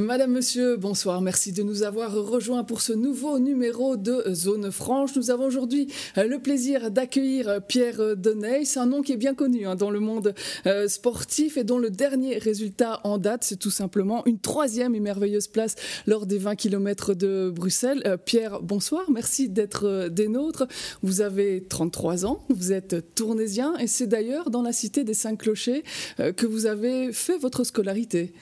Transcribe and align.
Madame, 0.00 0.32
Monsieur, 0.32 0.76
bonsoir. 0.76 1.22
Merci 1.22 1.52
de 1.52 1.62
nous 1.62 1.82
avoir 1.82 2.12
rejoints 2.12 2.64
pour 2.64 2.82
ce 2.82 2.92
nouveau 2.92 3.38
numéro 3.38 3.96
de 3.96 4.24
Zone 4.34 4.70
Franche. 4.70 5.16
Nous 5.16 5.30
avons 5.30 5.46
aujourd'hui 5.46 5.90
le 6.16 6.36
plaisir 6.36 6.90
d'accueillir 6.90 7.62
Pierre 7.66 8.14
Deney. 8.14 8.66
C'est 8.66 8.78
un 8.78 8.86
nom 8.86 9.00
qui 9.00 9.12
est 9.12 9.16
bien 9.16 9.34
connu 9.34 9.66
hein, 9.66 9.74
dans 9.74 9.88
le 9.88 10.00
monde 10.00 10.34
euh, 10.66 10.86
sportif 10.86 11.56
et 11.56 11.64
dont 11.64 11.78
le 11.78 11.88
dernier 11.88 12.36
résultat 12.36 13.00
en 13.04 13.16
date, 13.16 13.44
c'est 13.44 13.58
tout 13.58 13.70
simplement 13.70 14.22
une 14.26 14.38
troisième 14.38 14.94
et 14.94 15.00
merveilleuse 15.00 15.48
place 15.48 15.76
lors 16.06 16.26
des 16.26 16.36
20 16.36 16.56
km 16.56 17.14
de 17.14 17.50
Bruxelles. 17.54 18.02
Euh, 18.04 18.18
Pierre, 18.18 18.60
bonsoir. 18.60 19.10
Merci 19.10 19.48
d'être 19.48 19.86
euh, 19.86 20.08
des 20.10 20.28
nôtres. 20.28 20.66
Vous 21.02 21.22
avez 21.22 21.64
33 21.66 22.26
ans, 22.26 22.44
vous 22.50 22.72
êtes 22.72 23.14
tournésien 23.14 23.74
et 23.78 23.86
c'est 23.86 24.06
d'ailleurs 24.06 24.50
dans 24.50 24.62
la 24.62 24.72
cité 24.72 25.04
des 25.04 25.14
Cinq 25.14 25.38
Clochers 25.38 25.84
que 26.18 26.46
vous 26.46 26.66
avez 26.66 27.12
fait 27.12 27.38
votre 27.38 27.64
scolarité. 27.64 28.34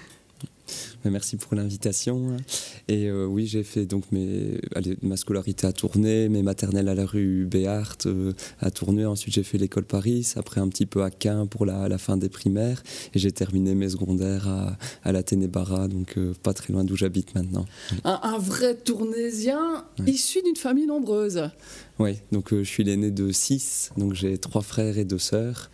Merci 1.04 1.36
pour 1.36 1.54
l'invitation. 1.54 2.36
Et 2.88 3.08
euh, 3.08 3.26
oui, 3.26 3.46
j'ai 3.46 3.62
fait 3.62 3.84
donc 3.84 4.04
mes, 4.10 4.60
ma 5.02 5.16
scolarité 5.16 5.66
à 5.66 5.72
Tournai, 5.72 6.28
mes 6.28 6.42
maternelles 6.42 6.88
à 6.88 6.94
la 6.94 7.04
rue 7.04 7.44
Béart 7.44 7.98
euh, 8.06 8.32
à 8.60 8.70
Tournai. 8.70 9.04
Ensuite, 9.04 9.34
j'ai 9.34 9.42
fait 9.42 9.58
l'école 9.58 9.84
Paris, 9.84 10.32
après 10.36 10.60
un 10.60 10.68
petit 10.68 10.86
peu 10.86 11.02
à 11.02 11.10
Caen 11.10 11.46
pour 11.46 11.66
la, 11.66 11.98
fin 11.98 12.16
des 12.16 12.28
primaires. 12.28 12.82
Et 13.14 13.18
j'ai 13.18 13.32
terminé 13.32 13.74
mes 13.74 13.90
secondaires 13.90 14.48
à, 14.48 14.76
à 15.02 15.12
la 15.12 15.22
Ténébara, 15.22 15.88
donc 15.88 16.16
euh, 16.16 16.32
pas 16.42 16.54
très 16.54 16.72
loin 16.72 16.84
d'où 16.84 16.96
j'habite 16.96 17.34
maintenant. 17.34 17.66
Un, 18.04 18.38
vrai 18.38 18.74
tournaisien 18.74 19.84
issu 20.06 20.42
d'une 20.42 20.56
famille 20.56 20.86
nombreuse. 20.86 21.48
Oui, 21.98 22.16
donc 22.32 22.52
je 22.52 22.64
suis 22.64 22.82
l'aîné 22.82 23.10
de 23.10 23.30
six, 23.30 23.90
donc 23.96 24.14
j'ai 24.14 24.38
trois 24.38 24.62
frères 24.62 24.98
et 24.98 25.04
deux 25.04 25.18
sœurs. 25.18 25.70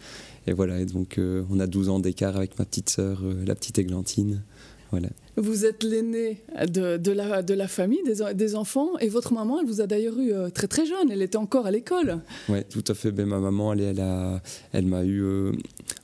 Et 0.47 0.53
voilà, 0.53 0.81
et 0.81 0.87
donc 0.87 1.19
on 1.19 1.61
a 1.61 1.67
12 1.67 1.89
ans 1.89 2.01
d'écart 2.01 2.37
avec 2.37 2.59
ma 2.59 2.65
petite 2.65 2.91
sœur, 2.91 3.23
la 3.47 3.55
petite 3.55 3.79
Églantine. 3.79 4.43
Voilà. 4.91 5.09
Vous 5.37 5.65
êtes 5.65 5.85
l'aîné 5.85 6.39
de, 6.69 6.97
de, 6.97 7.13
la, 7.13 7.43
de 7.43 7.55
la 7.55 7.69
famille, 7.69 8.03
des, 8.05 8.35
des, 8.35 8.55
enfants, 8.57 8.99
et 8.99 9.09
votre 9.09 9.33
maman, 9.33 9.61
elle 9.61 9.67
vous 9.67 9.81
a 9.81 9.87
d'ailleurs 9.87 10.19
eu 10.19 10.33
euh, 10.33 10.51
très 10.51 10.67
très 10.67 10.85
jeune, 10.85 11.11
elle 11.11 11.23
était 11.23 11.37
encore 11.37 11.67
à 11.67 11.71
l'école. 11.71 12.19
Oui, 12.49 12.59
tout 12.69 12.85
à 12.89 12.95
fait. 12.95 13.13
Ben, 13.13 13.27
ma 13.27 13.39
maman, 13.39 13.73
elle, 13.73 13.81
elle, 13.81 14.01
a, 14.01 14.43
elle 14.73 14.87
m'a 14.87 15.05
eu. 15.05 15.23
Euh, 15.23 15.53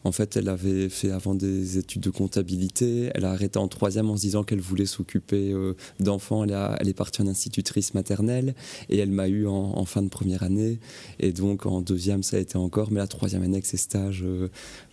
en 0.04 0.12
fait, 0.12 0.36
elle 0.36 0.48
avait 0.48 0.88
fait 0.88 1.10
avant 1.10 1.34
des 1.34 1.78
études 1.78 2.02
de 2.02 2.10
comptabilité. 2.10 3.10
Elle 3.14 3.24
a 3.24 3.32
arrêté 3.32 3.58
en 3.58 3.66
troisième 3.66 4.08
en 4.08 4.16
se 4.16 4.22
disant 4.22 4.44
qu'elle 4.44 4.60
voulait 4.60 4.86
s'occuper 4.86 5.52
euh, 5.52 5.74
d'enfants. 5.98 6.44
Elle, 6.44 6.56
elle, 6.78 6.88
est 6.88 6.94
partie 6.94 7.20
en 7.22 7.26
institutrice 7.26 7.92
maternelle 7.92 8.54
et 8.88 8.98
elle 8.98 9.10
m'a 9.10 9.26
eu 9.26 9.48
en, 9.48 9.84
fin 9.84 10.02
de 10.02 10.08
première 10.08 10.44
année. 10.44 10.78
Et 11.18 11.32
donc 11.32 11.66
en 11.66 11.80
deuxième, 11.80 12.22
ça 12.22 12.36
a 12.36 12.40
été 12.40 12.56
encore. 12.56 12.92
Mais 12.92 13.00
la 13.00 13.08
troisième 13.08 13.42
année 13.42 13.54
avec 13.54 13.66
ses 13.66 13.76
stages, 13.76 14.24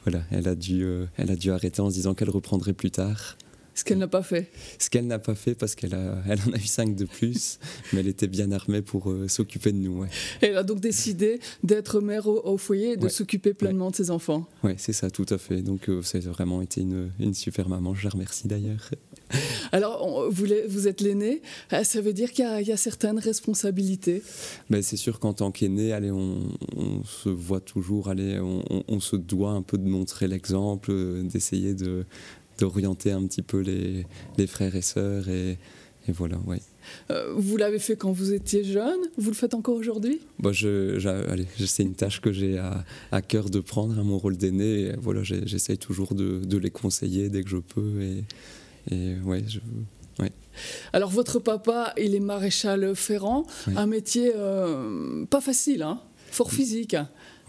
voilà, 0.03 0.23
elle 0.31 0.47
a, 0.47 0.55
dû, 0.55 0.85
elle 1.17 1.29
a 1.29 1.35
dû 1.35 1.51
arrêter 1.51 1.81
en 1.81 1.89
se 1.89 1.95
disant 1.95 2.15
qu'elle 2.15 2.31
reprendrait 2.31 2.73
plus 2.73 2.91
tard. 2.91 3.37
Ce 3.75 3.83
qu'elle 3.83 3.97
n'a 3.97 4.07
pas 4.07 4.21
fait. 4.21 4.49
Ce 4.77 4.89
qu'elle 4.89 5.07
n'a 5.07 5.19
pas 5.19 5.35
fait 5.35 5.55
parce 5.55 5.73
qu'elle 5.73 5.93
elle 6.27 6.39
en 6.47 6.53
a 6.53 6.57
eu 6.57 6.65
cinq 6.65 6.95
de 6.95 7.05
plus, 7.05 7.59
mais 7.93 8.01
elle 8.01 8.07
était 8.07 8.27
bien 8.27 8.51
armée 8.51 8.81
pour 8.81 9.09
euh, 9.09 9.27
s'occuper 9.27 9.71
de 9.71 9.77
nous. 9.77 10.05
Elle 10.41 10.57
a 10.57 10.63
donc 10.63 10.79
décidé 10.79 11.39
d'être 11.63 11.99
mère 11.99 12.27
au, 12.27 12.57
foyer 12.57 12.91
et 12.91 12.97
de 12.97 13.09
s'occuper 13.09 13.53
pleinement 13.53 13.89
de 13.89 13.95
ses 13.95 14.11
enfants. 14.11 14.47
Oui, 14.63 14.73
c'est 14.77 14.93
ça, 14.93 15.09
tout 15.09 15.25
à 15.29 15.37
fait. 15.37 15.61
Donc 15.61 15.89
euh, 15.89 16.01
ça 16.03 16.19
a 16.19 16.21
vraiment 16.21 16.61
été 16.61 16.81
une, 16.81 17.11
une, 17.19 17.33
super 17.33 17.67
maman, 17.67 17.95
je 17.95 18.03
la 18.03 18.11
remercie 18.11 18.47
d'ailleurs. 18.47 18.91
Alors, 19.71 20.29
vous, 20.29 20.45
vous, 20.67 20.87
êtes 20.87 21.01
l'aîné, 21.01 21.41
euh, 21.71 21.83
ça 21.83 22.01
veut 22.01 22.13
dire 22.13 22.31
qu'il 22.31 22.45
y, 22.45 22.71
a 22.71 22.77
certaines 22.77 23.17
responsabilités 23.17 24.21
ben, 24.69 24.83
C'est 24.83 24.97
sûr 24.97 25.19
qu'en 25.19 25.33
tant 25.33 25.51
qu'aîné, 25.51 25.93
allez, 25.93 26.11
on, 26.11 26.51
se 27.03 27.29
voit 27.29 27.59
toujours, 27.59 28.09
allez, 28.09 28.39
on, 28.39 28.63
on, 28.87 28.99
se 28.99 29.15
doit 29.15 29.51
un 29.51 29.61
peu 29.61 29.77
de 29.77 29.87
montrer 29.87 30.27
l'exemple, 30.27 30.93
d'essayer 31.23 31.73
de 31.73 32.05
d'orienter 32.57 33.11
un 33.11 33.25
petit 33.25 33.41
peu 33.41 33.59
les, 33.59 34.05
les, 34.37 34.47
frères 34.47 34.75
et 34.75 34.81
sœurs. 34.81 35.29
Et, 35.29 35.57
et 36.07 36.11
voilà, 36.11 36.37
ouais. 36.45 36.61
Euh, 37.11 37.33
vous 37.35 37.57
l'avez 37.57 37.79
fait 37.79 37.95
quand 37.95 38.11
vous 38.11 38.33
étiez 38.33 38.63
jeune? 38.63 38.99
Vous 39.17 39.29
le 39.29 39.35
faites 39.35 39.53
encore 39.53 39.75
aujourd'hui? 39.75 40.19
Bah, 40.39 40.51
je, 40.51 40.99
C'est 41.57 41.83
une 41.83 41.95
tâche 41.95 42.19
que 42.19 42.31
j'ai 42.31 42.57
à, 42.57 42.83
à, 43.11 43.21
cœur 43.21 43.49
de 43.49 43.59
prendre, 43.59 43.97
à 43.97 44.01
hein, 44.01 44.03
mon 44.03 44.17
rôle 44.17 44.37
d'aîné. 44.37 44.93
Voilà, 44.99 45.21
J'essaye 45.23 45.77
toujours 45.77 46.13
de, 46.13 46.39
de, 46.39 46.57
les 46.57 46.71
conseiller 46.71 47.29
dès 47.29 47.43
que 47.43 47.49
je 47.49 47.57
peux. 47.57 48.01
Et, 48.01 48.23
et 48.91 49.15
ouais, 49.23 49.43
je, 49.47 49.59
ouais. 50.21 50.31
Alors, 50.91 51.09
votre 51.09 51.39
papa, 51.39 51.93
il 51.97 52.15
est 52.15 52.19
maréchal 52.19 52.95
ferrant, 52.95 53.45
un 53.75 53.87
métier 53.87 54.33
euh, 54.35 55.25
pas 55.25 55.41
facile, 55.41 55.83
hein 55.83 56.01
fort 56.33 56.51
physique. 56.51 56.95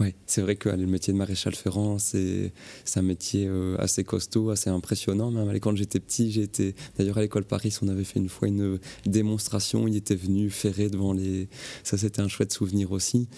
Oui, 0.00 0.12
c'est 0.26 0.42
vrai 0.42 0.56
que 0.56 0.68
le 0.68 0.86
métier 0.86 1.12
de 1.12 1.18
maréchal 1.18 1.54
ferrant, 1.54 2.00
c'est 2.00 2.52
un 2.96 3.02
métier 3.02 3.46
euh, 3.46 3.76
assez 3.78 4.02
costaud, 4.02 4.50
assez 4.50 4.68
impressionnant. 4.68 5.30
Même 5.30 5.60
quand 5.60 5.76
j'étais 5.76 6.00
petit, 6.00 6.32
j'étais. 6.32 6.74
D'ailleurs, 6.98 7.18
à 7.18 7.20
l'école 7.20 7.44
Paris, 7.44 7.76
on 7.80 7.86
avait 7.86 8.02
fait 8.02 8.18
une 8.18 8.28
fois 8.28 8.48
une 8.48 8.80
démonstration. 9.06 9.86
Il 9.86 9.94
était 9.94 10.16
venu 10.16 10.50
ferrer 10.50 10.88
devant 10.88 11.12
les. 11.12 11.48
Ça, 11.84 11.96
c'était 11.96 12.20
un 12.20 12.26
chouette 12.26 12.52
souvenir 12.52 12.90
aussi. 12.90 13.28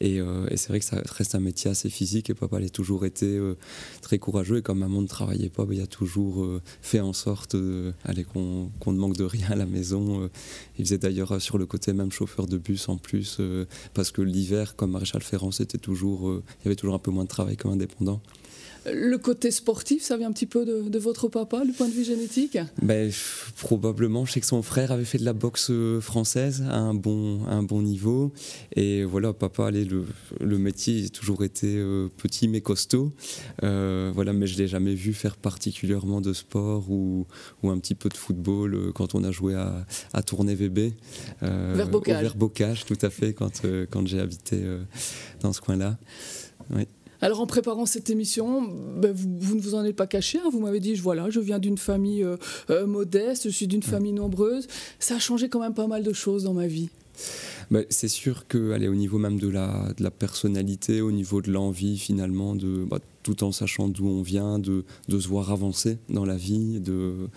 Et, 0.00 0.18
euh, 0.18 0.46
c'est 0.56 0.68
vrai 0.68 0.78
que 0.78 0.86
ça 0.86 1.02
reste 1.04 1.34
un 1.34 1.40
métier 1.40 1.70
assez 1.70 1.90
physique. 1.90 2.30
Et 2.30 2.34
papa, 2.34 2.60
il 2.60 2.66
a 2.66 2.70
toujours 2.70 3.04
été 3.04 3.26
euh, 3.26 3.54
très 4.00 4.18
courageux. 4.18 4.56
Et 4.56 4.62
comme 4.62 4.78
maman 4.78 5.02
ne 5.02 5.08
travaillait 5.08 5.50
pas, 5.50 5.66
ben, 5.66 5.74
il 5.74 5.82
a 5.82 5.86
toujours 5.86 6.46
fait 6.80 7.00
en 7.00 7.12
sorte 7.12 7.56
qu'on 8.32 8.92
ne 8.92 8.98
manque 8.98 9.16
de 9.16 9.24
rien 9.24 9.50
à 9.50 9.56
la 9.56 9.66
maison. 9.66 10.30
il 10.78 10.84
faisait 10.86 10.98
d'ailleurs 10.98 11.42
sur 11.42 11.58
le 11.58 11.66
côté 11.66 11.92
même 11.92 12.10
chauffeur 12.10 12.46
de 12.46 12.56
bus 12.56 12.88
en 12.88 12.96
plus, 12.96 13.38
parce 13.92 14.10
que 14.10 14.22
l'hiver, 14.22 14.76
comme 14.76 14.92
maréchal 14.92 15.22
ferrant, 15.22 15.50
c'était 15.50 15.78
toujours 15.78 16.05
euh, 16.06 16.42
il 16.60 16.64
y 16.64 16.68
avait 16.68 16.76
toujours 16.76 16.94
un 16.94 16.98
peu 16.98 17.10
moins 17.10 17.24
de 17.24 17.28
travail 17.28 17.56
comme 17.56 17.72
indépendant. 17.72 18.20
Le 18.92 19.16
côté 19.18 19.50
sportif, 19.50 20.02
ça 20.02 20.16
vient 20.16 20.28
un 20.28 20.32
petit 20.32 20.46
peu 20.46 20.64
de, 20.64 20.98
votre 20.98 21.28
papa, 21.28 21.64
du 21.64 21.72
point 21.72 21.88
de 21.88 21.92
vue 21.92 22.04
génétique? 22.04 22.58
Ben, 22.82 23.10
Probablement. 23.58 24.24
Je 24.24 24.32
sais 24.32 24.40
que 24.40 24.46
son 24.46 24.62
frère 24.62 24.92
avait 24.92 25.04
fait 25.04 25.18
de 25.18 25.24
la 25.24 25.32
boxe 25.32 25.68
euh, 25.70 26.00
française 26.00 26.64
à 26.68 26.78
un 26.78 26.94
bon, 26.94 27.44
un 27.46 27.62
bon 27.62 27.82
niveau. 27.82 28.32
Et 28.74 29.04
voilà, 29.04 29.32
papa, 29.32 29.66
allez, 29.66 29.84
le, 29.84 30.04
le 30.40 30.58
métier 30.58 31.04
a 31.04 31.08
toujours 31.08 31.44
été 31.44 31.76
euh, 31.76 32.08
petit 32.16 32.48
mais 32.48 32.60
costaud. 32.60 33.12
voilà, 33.62 34.32
mais 34.32 34.46
je 34.46 34.54
ne 34.54 34.58
l'ai 34.58 34.68
jamais 34.68 34.94
vu 34.94 35.12
faire 35.14 35.36
particulièrement 35.36 36.20
de 36.20 36.32
sport 36.32 36.90
ou, 36.90 37.26
ou, 37.62 37.70
un 37.70 37.78
petit 37.78 37.94
peu 37.94 38.08
de 38.08 38.16
football 38.16 38.92
quand 38.94 39.14
on 39.14 39.24
a 39.24 39.30
joué 39.30 39.54
à, 39.54 39.86
à 40.12 40.22
Tournai 40.22 40.54
VB. 40.54 40.92
vers 41.40 41.88
Bocage. 41.88 42.22
Vers 42.22 42.36
Bocage, 42.36 42.84
tout 42.84 42.98
à 43.02 43.10
fait, 43.10 43.32
quand, 43.32 43.62
quand 43.90 44.06
j'ai 44.06 44.20
habité 44.20 44.62
dans 45.40 45.52
ce 45.52 45.60
coin-là. 45.60 45.98
Oui. 46.70 46.86
Alors 47.20 47.40
en 47.40 47.46
préparant 47.46 47.86
cette 47.86 48.10
émission, 48.10 48.62
ben, 48.96 49.12
vous, 49.12 49.56
ne 49.56 49.60
vous 49.60 49.74
en 49.74 49.84
êtes 49.84 49.96
pas 49.96 50.06
caché, 50.06 50.38
hein. 50.38 50.48
vous 50.52 50.60
m'avez 50.60 50.80
dit, 50.80 50.94
voilà, 50.94 51.30
je 51.30 51.40
viens 51.40 51.58
d'une 51.58 51.78
famille 51.78 52.22
euh, 52.22 52.36
euh, 52.70 52.86
modeste, 52.86 53.44
je 53.44 53.50
suis 53.50 53.66
d'une 53.66 53.82
famille 53.82 54.12
nombreuse. 54.12 54.66
Ça 54.98 55.16
a 55.16 55.18
changé 55.18 55.48
quand 55.48 55.60
même 55.60 55.74
pas 55.74 55.86
mal 55.86 56.02
de 56.02 56.12
choses 56.12 56.44
dans 56.44 56.54
ma 56.54 56.66
vie. 56.66 56.90
Ben, 57.70 57.84
c'est 57.88 58.08
sûr 58.08 58.46
que, 58.46 58.72
allez, 58.72 58.88
au 58.88 58.94
niveau 58.94 59.18
même 59.18 59.38
de 59.38 59.48
la, 59.48 59.92
de 59.96 60.02
la 60.02 60.10
personnalité, 60.10 61.00
au 61.00 61.10
niveau 61.10 61.40
de 61.40 61.50
l'envie 61.50 61.98
finalement, 61.98 62.54
de, 62.54 62.84
bah, 62.84 62.98
tout 63.22 63.42
en 63.42 63.52
sachant 63.52 63.88
d'où 63.88 64.06
on 64.06 64.22
vient, 64.22 64.58
de, 64.58 64.84
de, 65.08 65.18
se 65.18 65.26
voir 65.26 65.50
avancer 65.50 65.98
dans 66.08 66.24
la 66.24 66.36
vie, 66.36 66.80
de, 66.80 67.28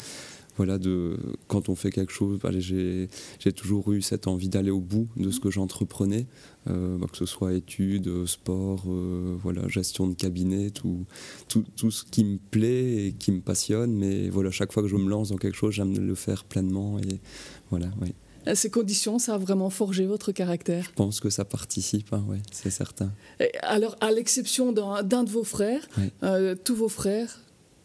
voilà, 0.59 0.77
de, 0.77 1.17
quand 1.47 1.69
on 1.69 1.75
fait 1.75 1.89
quelque 1.89 2.11
chose, 2.11 2.37
j'ai 2.59 3.53
toujours 3.53 3.93
eu 3.93 4.01
cette 4.01 4.27
envie 4.27 4.49
d'aller 4.49 4.71
au 4.71 4.81
bout 4.81 5.07
de 5.15 5.31
ce 5.31 5.39
que 5.39 5.49
j'entreprenais, 5.49 6.27
euh, 6.69 6.97
bah, 6.97 7.07
que 7.09 7.15
ce 7.15 7.25
soit 7.25 7.53
études, 7.53 8.25
sport, 8.25 8.83
euh, 8.89 9.37
voilà, 9.41 9.69
gestion 9.69 10.09
de 10.09 10.15
cabinet, 10.15 10.69
tout, 10.71 11.05
tout, 11.47 11.63
tout, 11.77 11.91
ce 11.91 12.03
qui 12.03 12.25
me 12.25 12.37
plaît 12.51 13.05
et 13.05 13.13
qui 13.13 13.31
me 13.31 13.39
passionne. 13.39 13.93
Mais 13.93 14.27
voilà, 14.27 14.51
chaque 14.51 14.73
fois 14.73 14.83
que 14.83 14.89
je 14.89 14.97
me 14.97 15.09
lance 15.09 15.29
dans 15.29 15.37
quelque 15.37 15.55
chose, 15.55 15.73
j'aime 15.73 15.97
le 15.97 16.13
faire 16.13 16.43
pleinement. 16.43 16.99
Et 16.99 17.21
voilà, 17.69 17.87
oui. 18.01 18.13
Ces 18.53 18.69
conditions, 18.69 19.17
ça 19.17 19.35
a 19.35 19.37
vraiment 19.37 19.69
forgé 19.69 20.05
votre 20.05 20.33
caractère? 20.33 20.83
Je 20.83 20.91
pense 20.91 21.21
que 21.21 21.29
ça 21.29 21.45
participe, 21.45 22.11
hein, 22.11 22.25
ouais, 22.27 22.41
c'est 22.51 22.69
certain. 22.69 23.13
alors, 23.61 23.95
à 24.01 24.11
l'exception 24.11 24.73
d'un 24.73 25.23
de 25.23 25.29
vos 25.29 25.45
frères, 25.45 25.87
euh, 26.23 26.55
tous 26.61 26.75
vos 26.75 26.89
frères, 26.89 27.39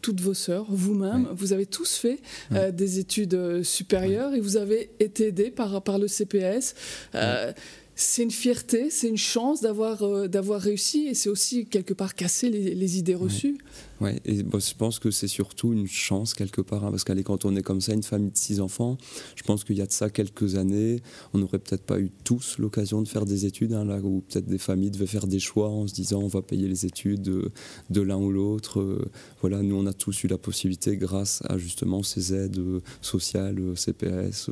toutes 0.05 0.21
vos 0.21 0.35
sœurs, 0.35 0.67
vous-même, 0.69 1.27
vous 1.35 1.51
avez 1.51 1.65
tous 1.65 1.95
fait 1.95 2.19
euh, 2.51 2.69
des 2.69 2.99
études 2.99 3.33
euh, 3.33 3.63
supérieures 3.63 4.35
et 4.35 4.39
vous 4.39 4.55
avez 4.55 4.91
été 4.99 5.29
aidés 5.29 5.49
par, 5.49 5.81
par 5.81 5.97
le 5.97 6.07
CPS. 6.07 6.75
Euh, 7.15 7.51
c'est 7.95 8.21
une 8.21 8.29
fierté, 8.29 8.91
c'est 8.91 9.07
une 9.07 9.17
chance 9.17 9.61
d'avoir 9.61 10.27
d'avoir 10.27 10.61
réussi 10.61 11.07
et 11.07 11.15
c'est 11.15 11.29
aussi 11.29 11.65
quelque 11.65 11.95
part 11.95 12.13
casser 12.13 12.51
les, 12.51 12.75
les 12.75 12.97
idées 12.99 13.15
reçues. 13.15 13.57
Ouais, 14.01 14.19
et 14.25 14.39
je 14.39 14.75
pense 14.75 14.99
que 14.99 15.09
c'est 15.09 15.27
surtout 15.27 15.71
une 15.71 15.87
chance 15.87 16.33
quelque 16.33 16.59
part, 16.59 16.83
hein, 16.83 16.91
parce 16.91 17.05
qu'allez, 17.05 17.23
quand 17.23 17.45
on 17.45 17.55
est 17.55 17.61
comme 17.61 17.79
ça, 17.79 17.93
une 17.93 18.03
famille 18.03 18.31
de 18.31 18.37
six 18.37 18.59
enfants, 18.59 18.97
je 19.35 19.43
pense 19.43 19.63
qu'il 19.63 19.77
y 19.77 19.81
a 19.81 19.85
de 19.85 19.91
ça 19.91 20.09
quelques 20.09 20.55
années, 20.55 21.01
on 21.33 21.37
n'aurait 21.37 21.59
peut-être 21.59 21.83
pas 21.83 21.99
eu 21.99 22.11
tous 22.25 22.57
l'occasion 22.57 23.01
de 23.01 23.07
faire 23.07 23.25
des 23.25 23.45
études, 23.45 23.73
hein, 23.73 23.85
là 23.85 23.99
où 24.03 24.21
peut-être 24.27 24.47
des 24.47 24.57
familles 24.57 24.91
devaient 24.91 25.05
faire 25.05 25.27
des 25.27 25.39
choix 25.39 25.69
en 25.69 25.87
se 25.87 25.93
disant 25.93 26.19
on 26.19 26.27
va 26.27 26.41
payer 26.41 26.67
les 26.67 26.85
études 26.85 27.21
de, 27.21 27.51
de 27.89 28.01
l'un 28.01 28.17
ou 28.17 28.31
l'autre. 28.31 28.81
Euh, 28.81 29.09
voilà, 29.39 29.61
nous 29.61 29.75
on 29.75 29.85
a 29.85 29.93
tous 29.93 30.23
eu 30.23 30.27
la 30.27 30.37
possibilité, 30.37 30.97
grâce 30.97 31.41
à 31.47 31.57
justement 31.57 32.03
ces 32.03 32.33
aides 32.33 32.59
euh, 32.59 32.81
sociales, 33.01 33.59
euh, 33.59 33.75
CPS, 33.75 34.49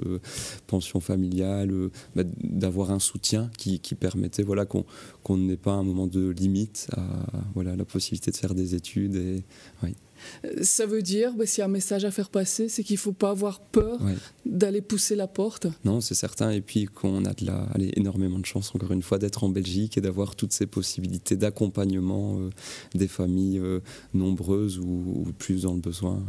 pension 0.67 1.01
familiale, 1.01 1.89
bah, 2.15 2.23
d'avoir 2.41 2.91
un 2.91 2.99
soutien 2.99 3.51
qui, 3.57 3.79
permettait 3.99 4.43
voilà, 4.43 4.65
qu'on 4.65 5.37
n'ait 5.37 5.57
pas 5.57 5.73
un 5.73 5.83
moment 5.83 6.07
de 6.07 6.29
limite 6.29 6.87
à 6.95 7.03
voilà, 7.53 7.75
la 7.75 7.85
possibilité 7.85 8.31
de 8.31 8.37
faire 8.37 8.55
des 8.55 8.73
études. 8.75 9.32
Ça 10.61 10.85
veut 10.85 11.01
dire, 11.01 11.33
bah, 11.33 11.45
s'il 11.45 11.59
y 11.59 11.61
a 11.63 11.65
un 11.65 11.69
message 11.69 12.05
à 12.05 12.11
faire 12.11 12.29
passer, 12.29 12.69
c'est 12.69 12.83
qu'il 12.83 12.95
ne 12.95 12.99
faut 12.99 13.11
pas 13.11 13.31
avoir 13.31 13.59
peur 13.59 13.99
d'aller 14.53 14.81
pousser 14.81 15.15
la 15.15 15.27
porte. 15.27 15.67
Non, 15.83 15.99
c'est 15.99 16.13
certain. 16.13 16.51
Et 16.51 16.61
puis 16.61 16.85
qu'on 16.85 17.25
a 17.25 17.33
de 17.33 17.45
la, 17.45 17.63
allez, 17.73 17.91
énormément 17.95 18.39
de 18.39 18.45
chance, 18.45 18.71
encore 18.75 18.91
une 18.91 19.01
fois, 19.01 19.17
d'être 19.17 19.43
en 19.43 19.49
Belgique 19.49 19.97
et 19.97 20.01
d'avoir 20.01 20.35
toutes 20.35 20.53
ces 20.53 20.67
possibilités 20.67 21.35
d'accompagnement 21.35 22.37
euh, 22.39 22.49
des 22.93 23.07
familles 23.07 23.59
euh, 23.59 23.79
nombreuses 24.13 24.79
ou, 24.79 25.25
plus 25.39 25.63
dans 25.63 25.73
le 25.73 25.79
besoin. 25.79 26.23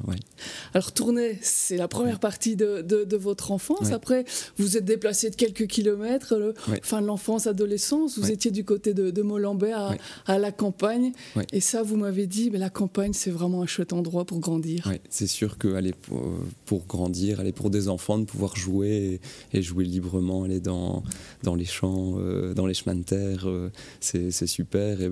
Alors, 0.72 0.92
tourner, 0.92 1.38
c'est 1.42 1.76
la 1.76 1.88
première 1.88 2.18
partie 2.18 2.56
de, 2.56 2.80
de, 2.80 3.16
votre 3.16 3.52
enfance. 3.52 3.92
Après, 3.92 4.24
vous 4.56 4.76
êtes 4.76 4.84
déplacé 4.84 5.30
de 5.30 5.36
quelques 5.36 5.66
kilomètres, 5.66 6.36
le, 6.36 6.54
fin 6.82 7.00
de 7.00 7.06
l'enfance, 7.06 7.46
adolescence. 7.46 8.18
Vous 8.18 8.30
étiez 8.30 8.50
du 8.50 8.64
côté 8.64 8.94
de, 8.94 9.10
de 9.10 9.24
à, 9.72 9.94
à, 10.26 10.38
la 10.38 10.52
campagne. 10.52 11.12
Et 11.52 11.60
ça, 11.60 11.82
vous 11.82 11.96
m'avez 11.96 12.26
dit, 12.26 12.50
mais 12.50 12.58
la 12.58 12.70
campagne, 12.70 13.12
c'est 13.12 13.30
vraiment 13.30 13.62
un 13.62 13.66
chouette 13.66 13.92
endroit 13.92 14.24
pour 14.24 14.40
grandir. 14.40 14.90
c'est 15.10 15.26
sûr 15.26 15.58
que 15.58 15.74
aller 15.74 15.92
pour, 15.92 16.22
pour, 16.64 16.86
grandir, 16.86 17.40
aller 17.40 17.52
pour 17.52 17.70
des 17.70 17.88
enfants, 17.88 18.13
de 18.18 18.24
pouvoir 18.24 18.56
jouer 18.56 19.20
et, 19.52 19.62
jouer 19.62 19.84
librement, 19.84 20.44
aller 20.44 20.60
dans, 20.60 21.02
dans 21.42 21.54
les 21.54 21.64
champs, 21.64 22.14
euh, 22.18 22.54
dans 22.54 22.66
les 22.66 22.74
chemins 22.74 22.94
de 22.94 23.02
terre, 23.02 23.48
euh, 23.48 23.70
c'est 24.00 24.30
super. 24.46 25.00
Et, 25.00 25.10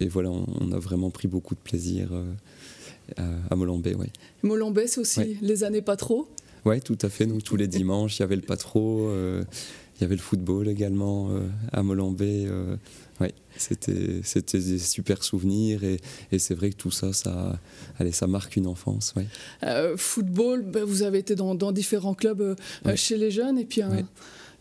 et, 0.00 0.08
voilà, 0.08 0.30
on, 0.30 0.72
a 0.72 0.78
vraiment 0.78 1.10
pris 1.10 1.28
beaucoup 1.28 1.54
de 1.54 1.60
plaisir 1.60 2.08
euh, 2.12 3.38
à, 3.50 3.56
Molenbeek. 3.56 3.98
Ouais. 3.98 4.10
Molenbeek, 4.42 4.88
c'est 4.88 5.00
aussi 5.00 5.38
les 5.40 5.64
années 5.64 5.82
pas 5.82 5.96
trop? 5.96 6.28
Oui, 6.64 6.80
tout 6.80 6.98
à 7.02 7.08
fait. 7.08 7.26
Donc 7.26 7.42
tous 7.42 7.56
les 7.56 7.68
dimanches, 7.68 8.18
il 8.18 8.20
y 8.20 8.24
avait 8.24 8.36
le 8.36 8.42
pas 8.42 8.56
trop. 8.56 9.10
Il 10.02 10.06
y 10.06 10.06
avait 10.06 10.16
le 10.16 10.20
football 10.20 10.68
également 10.68 11.30
à 11.72 11.82
Molenbeek. 11.84 12.48
Ouais, 13.20 13.32
c'était, 13.56 14.20
c'était 14.24 14.58
des 14.58 14.78
super 14.80 15.22
souvenirs 15.22 15.84
et, 15.84 16.00
et 16.32 16.40
c'est 16.40 16.54
vrai 16.54 16.70
que 16.70 16.76
tout 16.76 16.90
ça, 16.90 17.12
ça, 17.12 17.60
allez, 18.00 18.10
ça 18.10 18.26
marque 18.26 18.56
une 18.56 18.66
enfance. 18.66 19.12
Ouais. 19.16 19.26
Euh, 19.62 19.96
football, 19.96 20.62
ben, 20.62 20.82
vous 20.82 21.04
avez 21.04 21.18
été 21.18 21.36
dans, 21.36 21.54
dans 21.54 21.70
différents 21.70 22.14
clubs 22.14 22.40
euh, 22.40 22.96
chez 22.96 23.16
les 23.16 23.30
jeunes 23.30 23.58
et 23.58 23.64
puis 23.64 23.82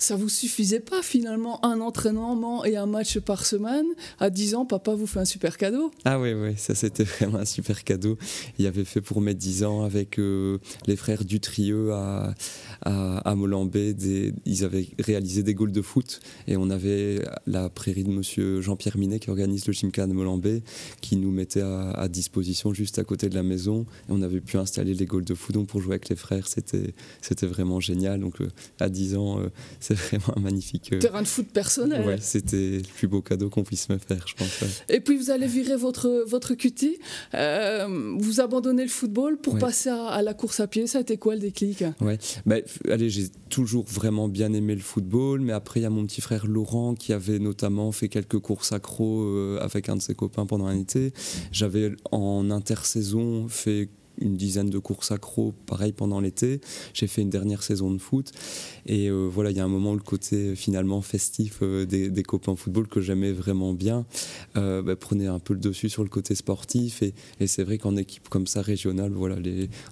ça 0.02 0.16
vous 0.16 0.30
suffisait 0.30 0.80
pas 0.80 1.02
finalement 1.02 1.64
un 1.66 1.80
entraînement 1.80 2.66
et 2.66 2.76
un 2.76 2.86
match 2.86 3.20
par 3.20 3.46
semaine 3.46 3.86
À 4.20 4.30
10 4.30 4.56
ans, 4.56 4.66
papa 4.66 4.94
vous 4.94 5.08
fait 5.08 5.20
un 5.20 5.26
super 5.26 5.58
cadeau. 5.58 5.92
Ah 6.06 6.20
oui, 6.20 6.34
oui, 6.34 6.54
ça 6.58 6.76
c'était 6.76 7.04
vraiment 7.20 7.40
un 7.40 7.46
super 7.46 7.84
cadeau. 7.84 8.18
Il 8.58 8.66
avait 8.66 8.86
fait 8.86 9.02
pour 9.02 9.22
mes 9.22 9.34
10 9.34 9.64
ans 9.64 9.84
avec 9.84 10.20
euh, 10.20 10.58
les 10.88 10.96
frères 10.96 11.24
Dutrieux 11.24 11.92
à, 11.94 12.34
à, 12.84 13.18
à 13.20 13.36
Molenbeek. 13.36 13.98
ils 14.46 14.64
avaient 14.64 14.88
réalisé 15.00 15.44
des 15.44 15.54
goals 15.54 15.72
de 15.72 15.82
foot 15.82 16.20
et 16.48 16.58
on 16.58 16.70
avait 16.70 17.24
la 17.46 17.70
prairie 17.70 18.04
de 18.04 18.10
monsieur 18.10 18.62
Jean-Pierre 18.62 18.98
Minet 18.98 19.20
qui 19.20 19.30
organise 19.30 19.68
le 19.68 19.74
Chimka 19.74 20.08
de 20.08 20.14
Molenbeek 20.14 20.64
qui 21.02 21.16
nous 21.16 21.32
mettait 21.32 21.62
à, 21.62 22.08
disposition 22.08 22.74
juste 22.74 23.00
à 23.00 23.04
côté 23.04 23.30
de 23.30 23.36
la 23.36 23.44
maison 23.44 23.86
et 24.10 24.12
on 24.12 24.22
avait 24.22 24.42
pu 24.42 24.58
installer 24.58 24.94
les 24.94 25.06
goals 25.06 25.24
de 25.24 25.34
foot 25.34 25.54
donc 25.54 25.68
pour 25.68 25.82
jouer 25.82 25.94
avec 25.94 26.10
les 26.10 26.16
frères. 26.16 26.48
C'était, 26.48 26.94
c'était 27.22 27.48
vraiment 27.48 27.80
génial. 27.80 28.20
Donc 28.20 28.42
euh, 28.42 28.50
à 28.80 28.90
10 28.90 29.16
ans, 29.16 29.40
euh, 29.40 29.50
vraiment 29.94 30.38
un 30.38 30.42
magnifique. 30.42 30.92
Euh, 30.94 31.00
Terrain 31.00 31.22
de 31.22 31.28
foot 31.28 31.48
personnel. 31.48 32.06
Ouais, 32.06 32.18
c'était 32.20 32.78
le 32.78 32.94
plus 32.96 33.08
beau 33.08 33.22
cadeau 33.22 33.50
qu'on 33.50 33.64
puisse 33.64 33.90
me 33.90 33.98
faire, 33.98 34.26
je 34.28 34.36
pense. 34.36 34.62
Et 34.90 35.00
puis 35.00 35.18
vous 35.18 35.30
allez 35.32 35.48
virer 35.48 35.76
votre, 35.76 36.26
votre 36.28 36.54
cutie, 36.56 36.98
euh, 37.34 38.16
vous 38.20 38.42
abandonnez 38.42 38.84
le 38.84 38.90
football 38.90 39.38
pour 39.38 39.58
passer 39.58 39.90
à, 39.90 40.22
la 40.22 40.34
course 40.34 40.60
à 40.60 40.68
pied. 40.68 40.88
Ça 40.88 41.00
a 41.00 41.02
été 41.02 41.18
quoi 41.18 41.36
le 41.36 41.42
déclic? 41.42 41.84
Ouais, 42.02 42.18
bah, 42.46 42.58
allez, 42.90 43.10
j'ai 43.10 43.28
toujours 43.50 43.86
vraiment 43.86 44.28
bien 44.28 44.54
aimé 44.54 44.76
le 44.76 44.82
football, 44.82 45.42
mais 45.42 45.54
après 45.54 45.80
il 45.80 45.84
y 45.84 45.86
a 45.86 45.90
mon 45.90 46.06
petit 46.06 46.22
frère 46.22 46.48
Laurent 46.48 46.96
qui 46.96 47.14
avait 47.14 47.40
notamment 47.40 47.92
fait 47.92 48.10
quelques 48.10 48.40
courses 48.40 48.72
accro 48.72 49.24
euh, 49.24 49.60
avec 49.62 49.90
un 49.90 49.96
de 49.96 50.02
ses 50.02 50.16
copains 50.16 50.46
pendant 50.46 50.66
un 50.66 50.80
été. 50.80 51.14
J'avais 51.52 51.92
en 52.12 52.50
intersaison 52.52 53.48
fait 53.48 53.90
une 54.20 54.36
dizaine 54.36 54.70
de 54.70 54.80
courses 54.80 55.12
accro, 55.12 55.54
pareil 55.66 55.92
pendant 55.92 56.20
l'été. 56.20 56.62
J'ai 56.94 57.08
fait 57.08 57.22
une 57.22 57.30
dernière 57.30 57.64
saison 57.64 57.92
de 57.92 57.98
foot. 57.98 58.32
Et 58.86 59.10
euh, 59.10 59.28
voilà, 59.32 59.52
il 59.52 59.58
y 59.58 59.60
a 59.60 59.66
un 59.66 59.70
moment 59.70 59.92
où 59.92 59.96
le 59.96 60.02
côté 60.02 60.36
euh, 60.36 60.56
finalement 60.56 61.02
festif 61.02 61.60
euh, 61.62 61.86
des, 61.86 62.10
des, 62.10 62.24
copains 62.24 62.56
football 62.56 62.88
que 62.88 63.02
j'aimais 63.02 63.32
vraiment 63.32 63.74
bien 63.74 64.06
bah, 64.56 64.96
prenait 64.96 65.28
un 65.28 65.40
peu 65.40 65.54
le 65.54 65.60
dessus 65.60 65.90
sur 65.90 66.04
le 66.04 66.10
côté 66.10 66.36
sportif. 66.36 67.04
Et, 67.04 67.14
c'est 67.48 67.64
vrai 67.64 67.78
qu'en 67.78 67.98
équipe 67.98 68.30
comme 68.30 68.48
ça 68.48 68.62
régionale, 68.62 69.12
voilà, 69.12 69.38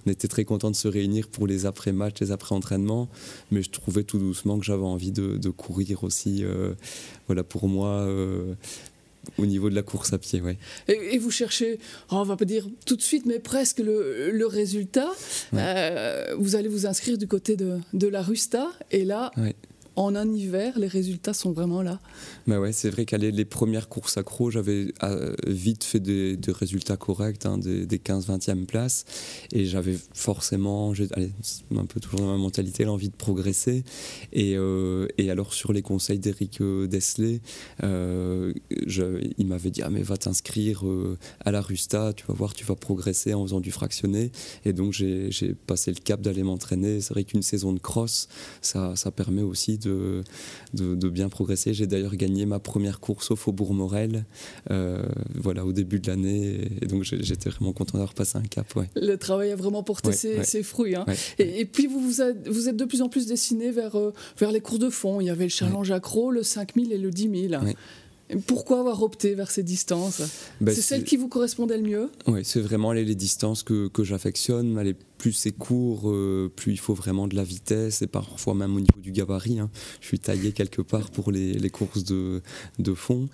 on 0.06 0.10
était 0.10 0.28
très 0.28 0.44
contents 0.44 0.70
de 0.70 0.76
se 0.76 0.88
réunir 0.88 1.28
pour 1.28 1.46
les 1.46 1.66
après-matchs, 1.66 2.20
les 2.20 2.32
après-entraînements. 2.32 3.08
Mais 3.50 3.62
je 3.62 3.70
trouvais 3.70 4.04
tout 4.04 4.18
doucement 4.18 4.58
que 4.58 4.64
j'avais 4.64 4.84
envie 4.84 5.12
de, 5.12 5.50
courir 5.50 6.04
aussi. 6.04 6.44
voilà, 7.26 7.42
pour 7.42 7.68
moi, 7.68 8.08
au 9.38 9.46
niveau 9.46 9.70
de 9.70 9.74
la 9.74 9.82
course 9.82 10.12
à 10.12 10.18
pied, 10.18 10.40
oui. 10.40 10.56
Et, 10.88 11.18
vous 11.18 11.30
cherchez, 11.30 11.78
oh, 12.10 12.16
on 12.16 12.22
va 12.22 12.36
pas 12.36 12.44
dire 12.44 12.66
tout 12.86 12.96
de 12.96 13.02
suite, 13.02 13.26
mais 13.26 13.38
presque 13.38 13.78
le, 13.78 14.46
résultat. 14.46 15.10
Euh, 15.54 16.34
vous 16.38 16.56
allez 16.56 16.68
vous 16.68 16.86
inscrire 16.86 17.18
du 17.18 17.26
côté 17.26 17.56
de, 17.56 17.78
de 17.92 18.08
la 18.08 18.22
Rusta, 18.22 18.68
et 18.90 19.04
là, 19.04 19.30
en 20.00 20.16
un 20.16 20.32
hiver, 20.32 20.78
les 20.78 20.86
résultats 20.86 21.34
sont 21.34 21.52
vraiment 21.52 21.82
là. 21.82 22.00
Mais 22.46 22.56
ouais, 22.56 22.72
c'est 22.72 22.88
vrai 22.88 23.04
qu'aller 23.04 23.30
les 23.30 23.44
premières 23.44 23.90
courses 23.90 24.16
accro, 24.16 24.50
j'avais 24.50 24.94
euh, 25.02 25.34
vite 25.46 25.84
fait 25.84 26.00
des, 26.00 26.38
résultats 26.48 26.96
corrects, 26.96 27.44
hein, 27.44 27.58
des, 27.58 27.86
15-20e 27.86 28.64
places, 28.64 29.04
et 29.52 29.66
j'avais 29.66 29.98
forcément, 30.14 30.92
un 30.92 31.84
peu 31.84 32.00
toujours 32.00 32.20
dans 32.20 32.32
ma 32.32 32.38
mentalité, 32.38 32.84
l'envie 32.84 33.10
de 33.10 33.14
progresser. 33.14 33.84
Et, 34.32 34.56
euh, 34.56 35.06
et 35.18 35.30
alors 35.30 35.52
sur 35.52 35.72
les 35.74 35.82
conseils 35.82 36.18
d'Eric 36.18 36.62
euh, 36.62 36.86
Desley, 36.86 37.40
il 37.82 39.46
m'avait 39.46 39.70
dit 39.70 39.82
ah 39.82 39.90
mais 39.90 40.02
va 40.02 40.16
t'inscrire 40.16 40.82
à 41.40 41.52
la 41.52 41.60
Rusta, 41.60 42.14
tu 42.14 42.24
vas 42.26 42.34
voir, 42.34 42.54
tu 42.54 42.64
vas 42.64 42.74
progresser 42.74 43.34
en 43.34 43.42
faisant 43.44 43.60
du 43.60 43.70
fractionné. 43.70 44.32
Et 44.64 44.72
donc 44.72 44.92
j'ai 44.92 45.54
passé 45.66 45.92
le 45.92 46.00
cap 46.02 46.22
d'aller 46.22 46.42
m'entraîner. 46.42 47.02
C'est 47.02 47.12
vrai 47.12 47.24
qu'une 47.24 47.42
saison 47.42 47.74
de 47.74 47.78
cross, 47.78 48.28
ça, 48.62 48.96
ça 48.96 49.10
permet 49.10 49.42
aussi 49.42 49.76
de, 49.76 49.89
de, 50.74 51.08
bien 51.08 51.28
progresser. 51.28 51.74
J'ai 51.74 51.86
d'ailleurs 51.86 52.16
gagné 52.16 52.46
ma 52.46 52.58
première 52.58 53.00
course 53.00 53.30
au 53.30 53.36
Faubourg 53.36 53.74
Morel 53.74 54.24
euh, 54.70 55.02
voilà, 55.34 55.64
au 55.64 55.72
début 55.72 56.00
de 56.00 56.08
l'année. 56.08 56.68
Et 56.80 56.86
donc 56.86 57.02
j'étais 57.02 57.50
vraiment 57.50 57.72
content 57.72 57.98
d'avoir 57.98 58.14
passé 58.14 58.38
un 58.38 58.42
cap. 58.42 58.74
Ouais. 58.76 58.88
Le 58.96 59.16
travail 59.16 59.50
a 59.52 59.56
vraiment 59.56 59.82
porté 59.82 60.12
ses, 60.12 60.62
fruits. 60.62 60.94
Hein. 60.94 61.06
Et, 61.38 61.64
puis 61.64 61.86
vous, 61.86 62.00
vous 62.00 62.20
êtes, 62.20 62.48
vous 62.48 62.68
êtes 62.68 62.76
de 62.76 62.84
plus 62.84 63.02
en 63.02 63.08
plus 63.08 63.26
dessiné 63.26 63.70
vers, 63.70 63.96
euh, 63.96 64.12
vers 64.38 64.52
les 64.52 64.60
courses 64.60 64.78
de 64.78 64.90
fond. 64.90 65.20
Il 65.20 65.26
y 65.26 65.30
avait 65.30 65.44
le 65.44 65.50
challenge 65.50 65.90
accro, 65.90 66.30
le 66.30 66.42
5000 66.42 66.92
et 66.92 66.98
le 66.98 67.10
10 67.10 67.48
000. 67.48 67.62
Pourquoi 68.46 68.78
avoir 68.80 69.02
opté 69.02 69.34
vers 69.34 69.50
ces 69.50 69.62
distances? 69.62 70.22
Bah, 70.60 70.72
C'est 70.72 70.82
celle 70.82 71.04
qui 71.04 71.16
vous 71.16 71.28
correspondait 71.28 71.76
le 71.76 71.82
mieux? 71.82 72.10
Oui, 72.26 72.40
c'est 72.44 72.60
vraiment 72.60 72.92
les, 72.92 73.04
les 73.04 73.16
distances 73.16 73.62
que, 73.62 73.88
que 73.88 74.04
j'affectionne. 74.04 74.72
Plus 75.20 75.32
c'est 75.32 75.52
court, 75.52 76.10
euh, 76.10 76.50
plus 76.56 76.72
il 76.72 76.78
faut 76.78 76.94
vraiment 76.94 77.28
de 77.28 77.36
la 77.36 77.44
vitesse 77.44 78.00
et 78.00 78.06
parfois 78.06 78.54
même 78.54 78.74
au 78.74 78.80
niveau 78.80 79.00
du 79.02 79.12
gabarit. 79.12 79.58
Hein. 79.58 79.70
Je 80.00 80.06
suis 80.06 80.18
taillé 80.18 80.52
quelque 80.52 80.80
part 80.80 81.10
pour 81.10 81.30
les, 81.30 81.68
courses 81.68 82.04
de, 82.04 82.40
fond. 82.94 83.28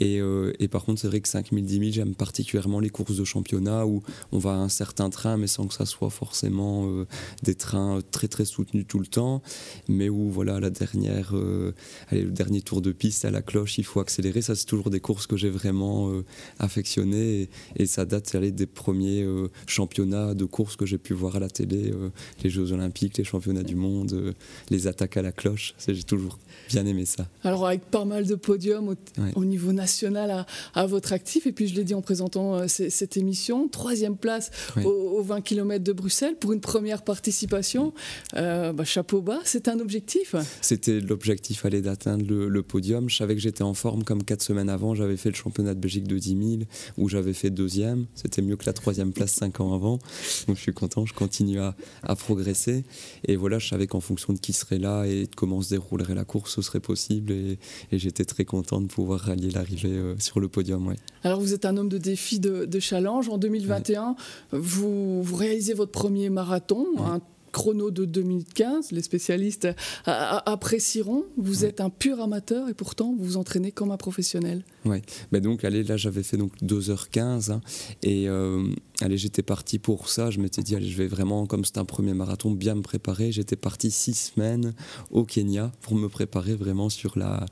Et, 0.00 0.20
euh, 0.20 0.52
et, 0.58 0.66
par 0.66 0.84
contre, 0.84 1.00
c'est 1.00 1.06
vrai 1.06 1.20
que 1.20 1.28
5000, 1.28 1.64
10 1.64 1.78
000, 1.78 1.90
j'aime 1.92 2.16
particulièrement 2.16 2.80
les 2.80 2.90
courses 2.90 3.16
de 3.16 3.22
championnat 3.22 3.86
où 3.86 4.02
on 4.32 4.38
va 4.38 4.54
à 4.54 4.56
un 4.56 4.68
certain 4.68 5.10
train, 5.10 5.36
mais 5.36 5.46
sans 5.46 5.68
que 5.68 5.74
ça 5.74 5.86
soit 5.86 6.10
forcément 6.10 6.88
euh, 6.90 7.06
des 7.44 7.54
trains 7.54 8.00
très 8.10 8.26
très 8.26 8.44
soutenus 8.44 8.86
tout 8.88 8.98
le 8.98 9.06
temps, 9.06 9.40
mais 9.86 10.08
où 10.08 10.32
voilà 10.32 10.58
la 10.58 10.70
dernière, 10.70 11.34
le 11.34 11.74
dernier 12.10 12.62
tour 12.62 12.82
de 12.82 12.90
piste 12.90 13.24
à 13.24 13.30
la 13.30 13.42
cloche, 13.42 13.78
il 13.78 13.84
faut 13.84 14.00
accélérer. 14.00 14.42
Ça, 14.42 14.56
c'est 14.56 14.66
toujours 14.66 14.90
des 14.90 15.00
courses 15.00 15.28
que 15.28 15.36
j'ai 15.36 15.50
vraiment 15.50 16.12
affectionnées 16.58 17.48
et, 17.76 17.86
ça 17.86 18.04
date 18.04 18.34
allez, 18.34 18.50
des 18.50 18.66
premiers 18.66 19.24
championnats 19.68 20.34
de 20.34 20.44
courses 20.44 20.74
que 20.74 20.84
j'ai 20.84 20.98
pu 20.98 21.14
voir 21.14 21.27
à 21.36 21.40
la 21.40 21.48
télé 21.48 21.90
euh, 21.90 22.10
les 22.42 22.50
Jeux 22.50 22.72
Olympiques, 22.72 23.18
les 23.18 23.24
championnats 23.24 23.62
du 23.62 23.74
monde, 23.74 24.12
euh, 24.12 24.32
les 24.70 24.86
attaques 24.86 25.16
à 25.16 25.22
la 25.22 25.32
cloche. 25.32 25.74
J'ai 25.86 26.02
toujours 26.02 26.38
bien 26.68 26.86
aimé 26.86 27.04
ça. 27.04 27.26
Alors 27.44 27.66
avec 27.66 27.84
pas 27.86 28.04
mal 28.04 28.26
de 28.26 28.34
podiums 28.34 28.94
au, 29.34 29.44
niveau 29.44 29.72
national 29.72 30.46
à, 30.74 30.86
votre 30.86 31.12
actif, 31.12 31.46
et 31.46 31.52
puis 31.52 31.66
je 31.66 31.74
l'ai 31.74 31.84
dit 31.84 31.94
en 31.94 32.02
présentant 32.02 32.56
euh, 32.56 32.66
cette 32.68 33.16
émission, 33.16 33.68
troisième 33.68 34.16
place 34.16 34.50
aux, 34.84 35.22
20 35.22 35.40
km 35.40 35.82
de 35.82 35.92
Bruxelles 35.92 36.36
pour 36.38 36.52
une 36.52 36.60
première 36.60 37.02
participation. 37.02 37.92
Bah, 38.34 38.84
chapeau 38.84 39.20
bas, 39.20 39.40
c'est 39.44 39.68
un 39.68 39.80
objectif 39.80 40.34
C'était 40.60 41.00
l'objectif, 41.00 41.64
aller 41.64 41.82
d'atteindre 41.82 42.24
le, 42.28 42.62
podium. 42.62 43.08
Je 43.08 43.16
savais 43.16 43.34
que 43.34 43.40
j'étais 43.40 43.62
en 43.62 43.74
forme 43.74 44.04
comme 44.04 44.22
quatre 44.22 44.42
semaines 44.42 44.68
avant, 44.68 44.94
j'avais 44.94 45.16
fait 45.16 45.30
le 45.30 45.34
championnat 45.34 45.74
de 45.74 45.80
Belgique 45.80 46.06
de 46.06 46.18
10 46.18 46.28
000 46.28 46.62
où 46.96 47.08
j'avais 47.08 47.32
fait 47.32 47.50
deuxième. 47.50 48.06
C'était 48.14 48.42
mieux 48.42 48.56
que 48.56 48.66
la 48.66 48.72
troisième 48.72 49.12
place 49.12 49.32
cinq 49.32 49.60
ans 49.60 49.74
avant. 49.74 49.98
Donc 50.46 50.56
je 50.56 50.62
suis 50.62 50.72
content, 50.72 51.06
je 51.06 51.14
continue 51.18 51.58
à, 51.58 51.74
progresser. 52.14 52.84
Et 53.24 53.34
voilà, 53.34 53.58
je 53.58 53.68
savais 53.68 53.88
qu'en 53.88 54.00
fonction 54.00 54.32
de 54.32 54.38
qui 54.38 54.52
serait 54.52 54.78
là 54.78 55.04
et 55.04 55.26
de 55.26 55.34
comment 55.34 55.60
se 55.60 55.70
déroulerait 55.70 56.14
la 56.14 56.24
course, 56.24 56.54
ce 56.54 56.62
serait 56.62 56.80
possible. 56.80 57.32
Et, 57.32 57.58
j'étais 57.92 58.24
très 58.24 58.44
content 58.44 58.80
de 58.80 58.86
pouvoir 58.86 59.20
rallier 59.20 59.50
l'arrivée 59.50 59.88
euh, 59.88 60.14
sur 60.20 60.38
le 60.38 60.48
podium. 60.48 60.86
Ouais. 60.86 60.96
Alors, 61.24 61.40
vous 61.40 61.54
êtes 61.54 61.64
un 61.64 61.76
homme 61.76 61.88
de 61.88 61.98
défi, 61.98 62.38
de, 62.38 62.78
challenge. 62.78 63.28
En 63.28 63.38
2021, 63.38 64.14
vous, 64.52 65.22
vous, 65.22 65.36
réalisez 65.36 65.74
votre 65.74 65.90
premier 65.90 66.30
marathon, 66.30 66.86
un 67.00 67.20
chrono 67.50 67.90
de 67.90 68.04
2015. 68.04 68.92
Les 68.92 69.02
spécialistes 69.02 69.68
apprécieront. 70.04 71.24
Vous 71.36 71.64
êtes 71.64 71.80
un 71.80 71.90
pur 71.90 72.20
amateur 72.20 72.68
et 72.68 72.74
pourtant 72.74 73.14
vous 73.18 73.24
vous 73.24 73.36
entraînez 73.36 73.72
comme 73.72 73.90
un 73.90 73.96
professionnel. 73.96 74.64
Oui, 74.84 74.98
mais 75.32 75.40
donc 75.40 75.64
allez, 75.64 75.82
là 75.82 75.96
j'avais 75.96 76.22
fait 76.22 76.36
donc 76.36 76.52
2h15 76.62 77.50
hein, 77.50 77.60
et, 78.02 78.28
euh, 78.28 78.68
allez, 79.00 79.16
j'étais 79.16 79.42
parti 79.42 79.78
pour 79.78 80.08
ça. 80.08 80.30
Je 80.30 80.40
m'étais 80.40 80.62
dit, 80.62 80.74
allez, 80.74 80.88
je 80.88 80.96
vais 80.96 81.06
vraiment, 81.06 81.46
comme 81.46 81.64
c'est 81.64 81.78
un 81.78 81.84
premier 81.84 82.14
marathon, 82.14 82.50
bien 82.50 82.74
me 82.74 82.82
préparer. 82.82 83.32
J'étais 83.32 83.56
parti 83.56 83.90
six 83.90 84.14
semaines 84.14 84.74
au 85.10 85.24
Kenya 85.24 85.72
pour 85.82 85.94
me 85.94 86.08
préparer 86.08 86.54
vraiment 86.54 86.88
sur 86.88 87.18
la, 87.18 87.46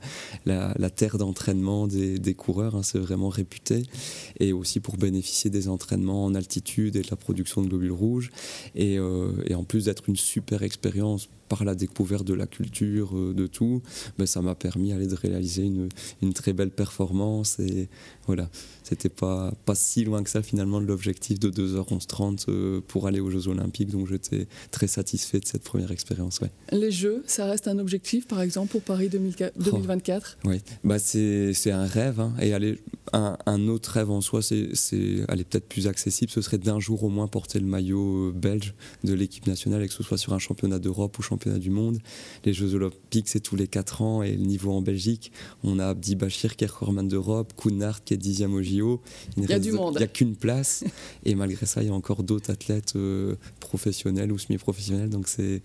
la, 0.45 0.89
terre 0.89 1.17
d'entraînement 1.17 1.87
des, 1.87 2.19
des, 2.19 2.33
coureurs. 2.33 2.75
Hein, 2.75 2.83
c'est 2.83 2.99
vraiment 2.99 3.29
réputé. 3.29 3.83
Et 4.39 4.53
aussi 4.53 4.79
pour 4.79 4.97
bénéficier 4.97 5.49
des 5.49 5.69
entraînements 5.69 6.25
en 6.25 6.35
altitude 6.35 6.95
et 6.95 7.01
de 7.01 7.07
la 7.09 7.17
production 7.17 7.61
de 7.61 7.67
globules 7.67 7.91
rouges. 7.91 8.31
Et, 8.75 8.97
euh, 8.97 9.31
et 9.45 9.55
en 9.55 9.63
plus 9.63 9.85
d'être 9.85 10.03
une 10.07 10.15
super 10.15 10.63
expérience 10.63 11.29
par 11.47 11.63
la 11.63 11.75
découverte 11.75 12.25
de 12.25 12.33
la 12.33 12.47
culture, 12.47 13.15
euh, 13.15 13.33
de 13.33 13.47
tout, 13.47 13.81
ben, 14.17 14.25
ça 14.25 14.41
m'a 14.41 14.55
permis 14.55 14.91
de 14.93 15.15
réaliser 15.15 15.63
une, 15.63 15.89
une, 16.21 16.33
très 16.33 16.53
belle 16.53 16.71
performance. 16.71 17.59
Et 17.59 17.89
voilà, 18.27 18.49
c'était 18.83 19.09
pas, 19.09 19.53
pas 19.65 19.75
si 19.75 20.03
loin 20.03 20.23
que 20.23 20.29
ça 20.29 20.41
finalement 20.41 20.79
de 20.81 20.85
l'objectif 20.85 21.39
de 21.39 21.49
2h11.30 21.49 22.45
euh, 22.49 22.81
pour 22.87 23.07
aller 23.07 23.19
aux 23.19 23.31
Jeux 23.31 23.47
Olympiques. 23.47 23.89
Donc 23.89 24.07
j'étais 24.07 24.47
très 24.71 24.87
satisfait 24.87 25.39
de 25.39 25.45
cette 25.45 25.63
première 25.63 25.91
expérience. 25.91 26.39
Ouais. 26.41 26.51
Les 26.71 26.91
Jeux, 26.91 27.23
ça 27.25 27.45
reste 27.45 27.67
un 27.67 27.79
objectif 27.79 28.27
par 28.27 28.41
exemple 28.41 28.71
pour 28.71 28.81
Paris 28.81 29.09
2024 29.09 30.37
Oui, 30.45 30.61
bah, 30.83 30.99
c'est 30.99 31.71
un 31.71 31.85
rêve. 31.85 32.19
Hein. 32.19 32.33
Et 32.41 32.53
aller, 32.53 32.79
un, 33.13 33.37
un, 33.45 33.67
autre 33.67 33.91
rêve 33.91 34.11
en 34.11 34.21
soi, 34.21 34.41
c'est 34.41 34.69
aller 35.27 35.43
peut-être 35.43 35.67
plus 35.67 35.87
accessible, 35.87 36.31
ce 36.31 36.41
serait 36.41 36.57
d'un 36.57 36.79
jour 36.79 37.03
au 37.03 37.09
moins 37.09 37.27
porter 37.27 37.59
le 37.59 37.65
maillot 37.65 38.29
euh, 38.29 38.33
belge 38.33 38.73
de 39.03 39.13
l'équipe 39.13 39.47
nationale, 39.47 39.83
et 39.83 39.87
que 39.87 39.93
ce 39.93 40.03
soit 40.03 40.17
sur 40.17 40.33
un 40.33 40.39
championnat 40.39 40.79
d'Europe 40.79 41.17
ou 41.17 41.21
championnat 41.21 41.59
du 41.59 41.69
monde. 41.69 41.99
Les 42.45 42.53
Jeux 42.53 42.75
Olympiques, 42.75 43.29
c'est 43.29 43.39
tous 43.39 43.55
les 43.55 43.67
4 43.67 44.01
ans. 44.01 44.23
Et 44.23 44.31
le 44.31 44.43
niveau 44.43 44.71
en 44.71 44.81
Belgique, 44.81 45.31
on 45.63 45.79
a 45.79 45.87
Abdi 45.87 46.15
Bachir 46.15 46.55
qui 46.55 46.63
est 46.63 46.67
recordman 46.67 47.07
d'Europe, 47.07 47.53
Kounard 47.55 48.03
qui 48.03 48.13
est 48.13 48.16
dixième 48.17 48.53
au 48.53 48.61
JO. 48.61 49.01
Il 49.37 49.49
y 49.49 49.53
a 49.53 49.59
du 49.59 49.71
monde. 49.71 49.95
Il 49.95 49.99
n'y 49.99 50.03
a 50.03 50.07
qu'une 50.07 50.35
place. 50.35 50.83
et 51.25 51.35
malgré 51.35 51.65
ça, 51.65 51.81
il 51.81 51.87
y 51.87 51.91
a 51.91 51.93
encore 51.93 52.23
d'autres 52.23 52.51
athlètes 52.51 52.93
euh, 52.95 53.35
professionnels 53.59 54.31
ou 54.31 54.37
semi-professionnels. 54.37 55.09
Donc 55.09 55.27
c'est 55.27 55.61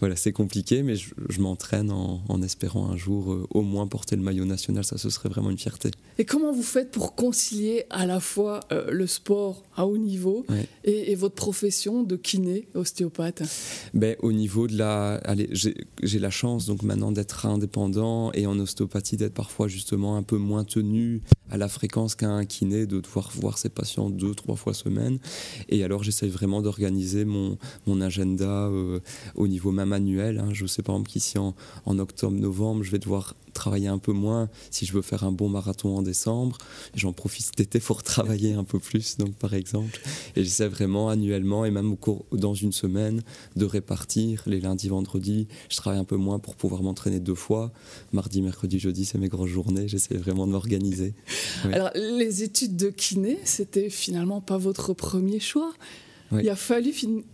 voilà, 0.00 0.16
c'est 0.16 0.32
compliqué, 0.32 0.82
mais 0.82 0.96
je, 0.96 1.40
m'entraîne 1.40 1.90
en, 1.90 2.42
espérant 2.42 2.90
un 2.90 2.96
jour 2.96 3.32
euh, 3.32 3.46
au 3.50 3.60
moins 3.60 3.86
porter 3.86 4.16
le 4.16 4.22
maillot 4.22 4.46
national. 4.46 4.82
Ça, 4.82 4.96
ce 4.96 5.10
serait 5.10 5.28
vraiment 5.28 5.50
une 5.50 5.58
fierté. 5.58 5.90
Et 6.16 6.24
comment 6.24 6.52
vous 6.52 6.62
faites 6.62 6.90
pour 6.90 7.14
concilier 7.14 7.84
à 7.90 8.06
la 8.06 8.18
fois 8.18 8.60
euh, 8.72 8.90
le 8.90 9.06
sport 9.06 9.62
à 9.76 9.86
haut 9.86 9.98
niveau 9.98 10.46
et, 10.84 11.14
votre 11.14 11.34
profession 11.34 12.02
de 12.02 12.16
kiné, 12.16 12.66
ostéopathe? 12.74 13.42
Ben, 13.92 14.16
Au 14.20 14.32
niveau 14.32 14.66
de 14.66 14.78
la... 14.78 15.16
Allez, 15.16 15.50
j'ai 15.52 16.18
la 16.18 16.30
chance 16.30 16.64
donc 16.64 16.82
maintenant 16.82 17.12
d'être 17.12 17.44
indépendant 17.44 18.32
et 18.32 18.46
en 18.46 18.58
ostéopathie 18.58 19.18
d'être 19.18 19.34
parfois 19.34 19.68
justement 19.68 20.16
un 20.16 20.22
peu 20.22 20.38
moins 20.38 20.64
tenu 20.64 21.20
à 21.50 21.56
la 21.56 21.68
fréquence 21.68 22.14
qu'un 22.14 22.44
kiné, 22.46 22.86
de 22.86 23.00
devoir 23.00 23.30
voir 23.34 23.58
ses 23.58 23.68
patients 23.68 24.08
deux, 24.08 24.34
trois 24.34 24.56
fois 24.56 24.72
semaine. 24.72 25.18
Et 25.68 25.84
alors 25.84 26.02
j'essaye 26.02 26.30
vraiment 26.30 26.62
d'organiser 26.62 27.24
mon, 27.24 27.58
mon 27.86 28.00
agenda 28.00 28.68
euh, 28.68 29.00
au 29.34 29.48
niveau 29.48 29.72
même 29.72 29.89
manuel. 29.90 30.38
Hein. 30.38 30.48
Je 30.52 30.66
sais 30.66 30.82
par 30.82 30.94
exemple 30.94 31.10
qu'ici 31.10 31.36
en, 31.38 31.54
en 31.84 31.98
octobre-novembre, 31.98 32.82
je 32.82 32.90
vais 32.90 32.98
devoir 32.98 33.34
travailler 33.50 33.88
un 33.88 33.98
peu 33.98 34.12
moins 34.12 34.48
si 34.70 34.86
je 34.86 34.92
veux 34.92 35.02
faire 35.02 35.24
un 35.24 35.32
bon 35.32 35.48
marathon 35.48 35.96
en 35.96 36.02
décembre. 36.02 36.56
J'en 36.94 37.12
profite 37.12 37.50
cet 37.56 37.78
pour 37.80 38.02
travailler 38.14 38.54
un 38.54 38.64
peu 38.64 38.78
plus, 38.78 39.16
donc 39.16 39.34
par 39.34 39.54
exemple. 39.54 40.00
Et 40.36 40.44
j'essaie 40.44 40.68
vraiment 40.68 41.08
annuellement 41.08 41.64
et 41.64 41.70
même 41.70 41.92
au 41.92 41.96
cours, 41.96 42.24
dans 42.32 42.54
une 42.54 42.72
semaine 42.72 43.22
de 43.56 43.64
répartir 43.64 44.42
les 44.46 44.60
lundis, 44.60 44.88
vendredis. 44.88 45.46
Je 45.68 45.76
travaille 45.76 46.00
un 46.00 46.04
peu 46.04 46.16
moins 46.16 46.38
pour 46.38 46.56
pouvoir 46.56 46.82
m'entraîner 46.82 47.20
deux 47.20 47.34
fois. 47.34 47.72
Mardi, 48.12 48.42
mercredi, 48.42 48.78
jeudi, 48.78 49.04
c'est 49.04 49.18
mes 49.18 49.28
grosses 49.28 49.50
journées. 49.50 49.88
J'essaie 49.88 50.16
vraiment 50.16 50.46
de 50.46 50.52
m'organiser. 50.52 51.14
Alors, 51.72 51.90
les 51.94 52.42
études 52.42 52.76
de 52.76 52.90
kiné, 52.90 53.38
c'était 53.44 53.90
finalement 53.90 54.40
pas 54.40 54.58
votre 54.58 54.94
premier 54.94 55.40
choix. 55.40 55.72
Il 56.32 56.48
a 56.48 56.56
fallu 56.56 56.92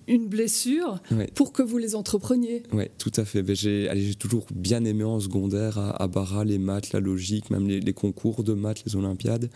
une 0.09 0.27
blessure 0.27 1.01
pour 1.35 1.53
que 1.53 1.63
vous 1.63 1.79
les 1.79 1.95
entrepreniez. 1.95 2.63
Oui, 2.73 2.85
tout 2.99 3.13
à 3.17 3.25
fait. 3.25 3.43
Ben, 3.43 3.55
j'ai 3.55 4.15
toujours 4.19 4.47
bien 4.55 4.85
aimé 4.85 5.05
en 5.05 5.21
secondaire 5.21 5.79
à, 5.79 6.03
à 6.03 6.09
Barra 6.09 6.45
les 6.45 6.59
maths, 6.59 6.93
la 6.93 7.01
logique, 7.01 7.51
même 7.51 7.69
les, 7.69 7.93
concours 7.93 8.43
de 8.43 8.55
maths, 8.55 8.85
les 8.85 8.97
Olympiades. 8.97 9.51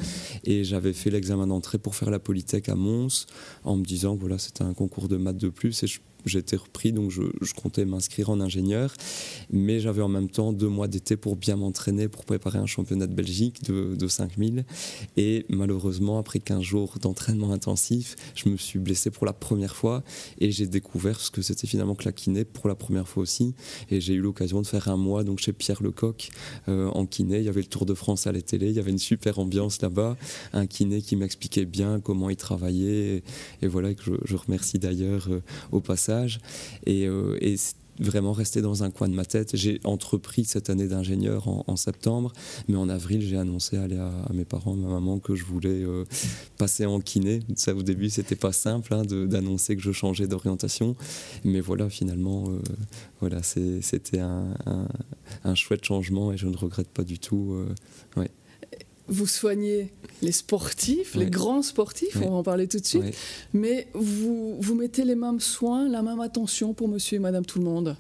Et 0.45 0.65
j'avais 0.65 0.93
fait 0.93 1.11
l'examen 1.11 1.47
d'entrée 1.47 1.79
pour 1.79 1.95
faire 1.95 2.11
la 2.11 2.19
Polytech 2.19 2.69
à 2.69 2.75
Mons 2.75 3.27
en 3.65 3.77
me 3.77 3.85
disant 3.85 4.17
que 4.17 4.21
voilà, 4.21 4.39
c'était 4.39 4.65
un 4.65 4.75
concours 4.75 5.09
de 5.09 5.17
maths 5.17 5.37
de 5.37 5.49
plus. 5.49 5.83
Et 5.83 5.87
je 5.87 6.01
j'étais 6.25 6.57
repris, 6.57 6.93
donc 6.93 7.11
je, 7.11 7.23
comptais 7.55 7.85
m'inscrire 7.85 8.31
en 8.31 8.41
ingénieur. 8.41 8.95
Mais 9.51 9.81
j'avais 9.81 10.03
en 10.03 10.09
même 10.09 10.31
temps 10.31 10.53
deux 10.53 10.69
mois 10.69 10.89
d'été 10.89 11.17
pour 11.17 11.37
bien 11.37 11.57
m'entraîner, 11.57 12.09
pour 12.09 12.25
préparer 12.25 12.59
un 12.59 12.67
championnat 12.67 13.07
de 13.07 13.15
Belgique 13.15 13.63
de, 13.65 13.95
de 13.97 14.09
5000. 14.09 14.65
Et 15.17 15.47
malheureusement, 15.49 16.19
après 16.19 16.41
15 16.41 16.63
jours 16.63 16.99
d'entraînement 17.01 17.53
intensif, 17.53 18.17
je 18.35 18.49
me 18.49 18.57
suis 18.57 18.79
blessé 18.79 19.11
pour 19.11 19.27
la 19.27 19.33
première 19.33 19.77
fois 19.77 20.03
et 20.39 20.51
j'ai 20.51 20.67
découvert 20.67 21.21
ce 21.21 21.31
que 21.31 21.43
c'était 21.43 21.67
finalement 21.67 21.95
que 21.95 22.05
la 22.05 22.13
kiné 22.13 22.45
pour 22.45 22.69
la 22.69 22.75
première 22.75 23.09
fois 23.09 23.23
aussi. 23.23 23.55
Et 23.91 24.01
j'ai 24.01 24.15
eu 24.15 24.21
l'occasion 24.21 24.63
de 24.63 24.67
faire 24.67 24.89
un 24.89 24.97
mois 24.97 25.25
donc 25.25 25.39
chez 25.41 25.53
Pierre 25.53 25.83
Lecoq 25.83 26.31
euh, 26.69 26.89
en 26.89 27.07
kiné. 27.07 27.39
Il 27.39 27.45
y 27.45 27.49
avait 27.49 27.61
le 27.61 27.67
Tour 27.67 27.87
de 27.87 27.95
France 27.95 28.27
à 28.27 28.33
la 28.33 28.43
télé, 28.43 28.69
il 28.69 28.77
y 28.77 28.79
avait 28.79 28.91
une 28.91 28.99
super 28.99 29.39
ambiance 29.39 29.83
là-bas. 29.83 30.17
Un 30.53 30.67
kiné 30.67 31.03
qui 31.03 31.17
m'expliquait 31.17 31.65
bien 31.65 32.01
comment 32.01 32.31
il 32.31 32.37
travaillait. 32.37 33.23
Et, 33.63 33.67
voilà, 33.67 33.95
que 33.95 34.03
je, 34.03 34.13
je 34.25 34.37
remercie 34.37 34.79
d'ailleurs 34.79 35.29
euh, 35.31 35.43
au 35.73 35.81
passage 35.81 36.10
et, 36.87 37.07
euh, 37.07 37.39
vraiment 37.99 38.33
resté 38.33 38.63
dans 38.63 38.83
un 38.83 38.91
coin 38.91 39.09
de 39.09 39.15
ma 39.15 39.27
tête. 39.27 39.57
J'ai 39.57 39.79
entrepris 39.85 40.47
cette 40.47 40.71
année 40.71 40.87
d'ingénieur 40.87 41.49
en, 41.49 41.77
septembre, 41.77 42.33
mais 42.67 42.77
en 42.77 42.89
avril, 42.89 43.21
j'ai 43.21 43.37
annoncé 43.37 43.77
à, 43.77 44.33
mes 44.33 44.47
parents, 44.47 44.73
à 44.73 44.77
ma 44.77 44.89
maman, 44.89 45.19
que 45.19 45.35
je 45.35 45.45
voulais 45.45 45.85
euh, 45.85 46.07
passer 46.57 46.87
en 46.87 47.01
kiné. 47.01 47.41
Ça, 47.57 47.75
au 47.75 47.83
début, 47.83 48.09
c'était 48.09 48.37
pas 48.37 48.53
simple 48.53 48.95
hein, 48.95 49.03
d'annoncer 49.05 49.77
que 49.77 49.83
je 49.83 49.93
changeais 49.93 50.27
d'orientation, 50.27 50.97
mais 51.45 51.61
voilà, 51.61 51.91
finalement, 51.91 52.47
euh, 52.49 52.63
voilà, 53.21 53.43
c'était 53.43 54.21
un, 54.21 55.55
chouette 55.55 55.85
changement 55.85 56.33
et 56.33 56.39
je 56.39 56.47
ne 56.47 56.57
regrette 56.57 56.89
pas 56.89 57.05
du 57.05 57.19
tout. 57.19 57.55
Vous 59.11 59.27
soignez 59.27 59.93
les 60.23 60.33
sportifs, 60.33 61.15
les 61.15 61.29
grands 61.29 61.63
sportifs, 61.63 62.17
on 62.23 62.31
va 62.31 62.37
en 62.37 62.43
parler 62.43 62.69
tout 62.69 62.79
de 62.79 62.87
suite, 62.87 63.15
mais 63.53 63.89
vous, 63.93 64.57
vous 64.61 64.75
mettez 64.75 65.05
les 65.05 65.17
mêmes 65.17 65.41
soins, 65.41 65.89
la 65.89 66.03
même 66.03 66.21
attention 66.21 66.73
pour 66.73 66.89
monsieur 66.89 67.17
et 67.17 67.19
madame 67.21 67.45
tout 67.45 67.59
le 67.59 67.65
monde. 67.65 67.97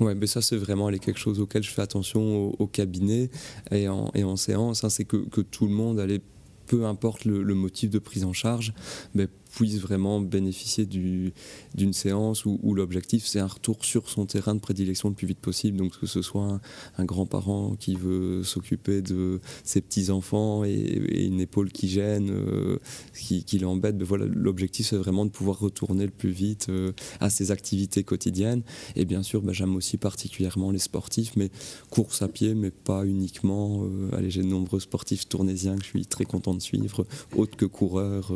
Ouais, 0.00 0.14
mais 0.14 0.26
ça 0.26 0.42
c'est 0.42 0.56
vraiment 0.56 0.90
quelque 0.90 1.18
chose 1.18 1.40
auquel 1.40 1.62
je 1.62 1.70
fais 1.70 1.82
attention 1.82 2.54
au, 2.58 2.66
cabinet 2.66 3.30
et 3.70 3.88
en, 3.88 4.10
et 4.14 4.24
en 4.24 4.36
séance, 4.36 4.84
hein, 4.84 4.90
c'est 4.90 5.04
que, 5.04 5.16
que, 5.16 5.40
tout 5.40 5.66
le 5.66 5.72
monde 5.72 5.98
allait 5.98 6.20
peu 6.66 6.84
importe 6.84 7.24
le, 7.24 7.42
le, 7.42 7.54
motif 7.54 7.90
de 7.90 7.98
prise 7.98 8.24
en 8.24 8.32
charge, 8.32 8.74
mais 9.14 9.26
puisse 9.58 9.80
vraiment 9.80 10.20
bénéficier 10.20 10.86
d'une 10.86 11.92
séance 11.92 12.44
où, 12.44 12.74
l'objectif 12.74 13.26
c'est 13.26 13.40
un 13.40 13.48
retour 13.48 13.84
sur 13.84 14.08
son 14.08 14.24
terrain 14.24 14.54
de 14.54 14.60
prédilection 14.60 15.08
le 15.08 15.16
plus 15.16 15.26
vite 15.26 15.40
possible. 15.40 15.78
Donc 15.78 15.98
que 15.98 16.06
ce 16.06 16.22
soit 16.22 16.60
un, 16.96 17.04
grand-parent 17.04 17.74
qui 17.74 17.96
veut 17.96 18.44
s'occuper 18.44 19.02
de 19.02 19.40
ses 19.64 19.80
petits-enfants 19.80 20.62
et, 20.62 21.26
une 21.26 21.40
épaule 21.40 21.72
qui 21.72 21.88
gêne, 21.88 22.30
euh, 22.30 22.78
qui, 23.16 23.58
l'embête, 23.58 23.98
ben 23.98 24.04
voilà, 24.04 24.26
l'objectif 24.26 24.86
c'est 24.86 24.96
vraiment 24.96 25.24
de 25.26 25.30
pouvoir 25.30 25.58
retourner 25.58 26.04
le 26.04 26.12
plus 26.12 26.30
vite 26.30 26.68
euh, 26.68 26.92
à 27.18 27.28
ses 27.28 27.50
activités 27.50 28.04
quotidiennes. 28.04 28.62
Et 28.94 29.04
bien 29.06 29.24
sûr, 29.24 29.42
ben, 29.42 29.52
j'aime 29.52 29.74
aussi 29.74 29.96
particulièrement 29.96 30.70
les 30.70 30.78
sportifs, 30.78 31.32
mais 31.34 31.50
course 31.90 32.22
à 32.22 32.28
pied, 32.28 32.54
mais 32.54 32.70
pas 32.70 33.04
uniquement. 33.04 33.82
Euh, 33.82 34.16
allez, 34.16 34.30
j'ai 34.30 34.42
de 34.42 34.46
nombreux 34.46 34.78
sportifs 34.78 35.28
tournésiens 35.28 35.76
que 35.76 35.82
je 35.82 35.88
suis 35.88 36.06
très 36.06 36.26
content 36.26 36.54
de 36.54 36.62
suivre, 36.62 37.04
autres 37.36 37.56
que 37.56 37.66
coureurs. 37.66 38.32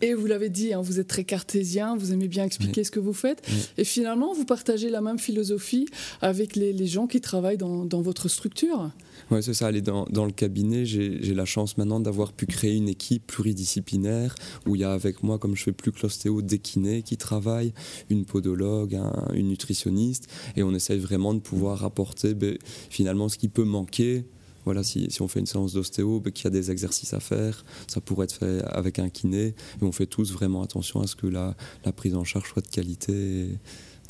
Et, 0.00 0.14
vous 0.14 0.26
l'avez 0.26 0.48
dit, 0.48 0.72
hein, 0.72 0.80
vous 0.80 1.00
êtes 1.00 1.08
très 1.08 1.24
cartésien, 1.24 1.96
vous 1.96 2.12
aimez 2.12 2.28
bien 2.28 2.44
expliquer 2.44 2.84
ce 2.84 2.90
que 2.90 3.00
vous 3.00 3.12
faites. 3.12 3.42
Et 3.78 3.84
finalement, 3.84 4.32
vous 4.32 4.44
partagez 4.44 4.90
la 4.90 5.00
même 5.00 5.18
philosophie 5.18 5.86
avec 6.20 6.56
les, 6.56 6.86
gens 6.86 7.06
qui 7.06 7.20
travaillent 7.20 7.58
dans, 7.58 8.02
votre 8.02 8.28
structure. 8.28 8.90
Oui, 9.30 9.42
c'est 9.42 9.54
ça. 9.54 9.66
Aller 9.66 9.82
dans, 9.82 10.06
dans 10.06 10.24
le 10.24 10.32
cabinet, 10.32 10.84
j'ai 10.86 11.34
la 11.34 11.44
chance 11.44 11.78
maintenant 11.78 12.00
d'avoir 12.00 12.32
pu 12.32 12.46
créer 12.46 12.74
une 12.74 12.88
équipe 12.88 13.26
pluridisciplinaire 13.26 14.34
où 14.66 14.74
il 14.74 14.80
y 14.80 14.84
a 14.84 14.92
avec 14.92 15.22
moi, 15.22 15.38
comme 15.38 15.56
je 15.56 15.62
fais 15.62 15.72
plus 15.72 15.92
que 15.92 16.00
l'ostéo, 16.02 16.42
des 16.42 16.58
kinés 16.58 17.02
qui 17.02 17.16
travaillent, 17.16 17.72
une 18.08 18.24
podologue, 18.24 18.98
une 19.34 19.48
nutritionniste. 19.48 20.28
Et 20.56 20.62
on 20.62 20.74
essaye 20.74 20.98
vraiment 20.98 21.34
de 21.34 21.40
pouvoir 21.40 21.84
apporter 21.84 22.34
ben, 22.34 22.56
finalement 22.88 23.28
ce 23.28 23.38
qui 23.38 23.48
peut 23.48 23.64
manquer 23.64 24.24
voilà, 24.64 24.82
si, 24.82 25.08
on 25.20 25.28
fait 25.28 25.40
une 25.40 25.46
séance 25.46 25.72
d'ostéo, 25.72 26.20
ben, 26.20 26.32
qu'il 26.32 26.44
y 26.44 26.46
a 26.48 26.50
des 26.50 26.70
exercices 26.70 27.14
à 27.14 27.20
faire, 27.20 27.64
ça 27.86 28.00
pourrait 28.00 28.24
être 28.24 28.36
fait 28.36 28.62
avec 28.64 28.98
un 28.98 29.08
kiné. 29.08 29.46
Et 29.46 29.54
on 29.82 29.92
fait 29.92 30.06
tous 30.06 30.32
vraiment 30.32 30.62
attention 30.62 31.00
à 31.00 31.06
ce 31.06 31.16
que 31.16 31.26
la, 31.26 31.56
prise 31.96 32.14
en 32.14 32.24
charge 32.24 32.48
soit 32.48 32.62
de 32.62 32.68
qualité. 32.68 33.48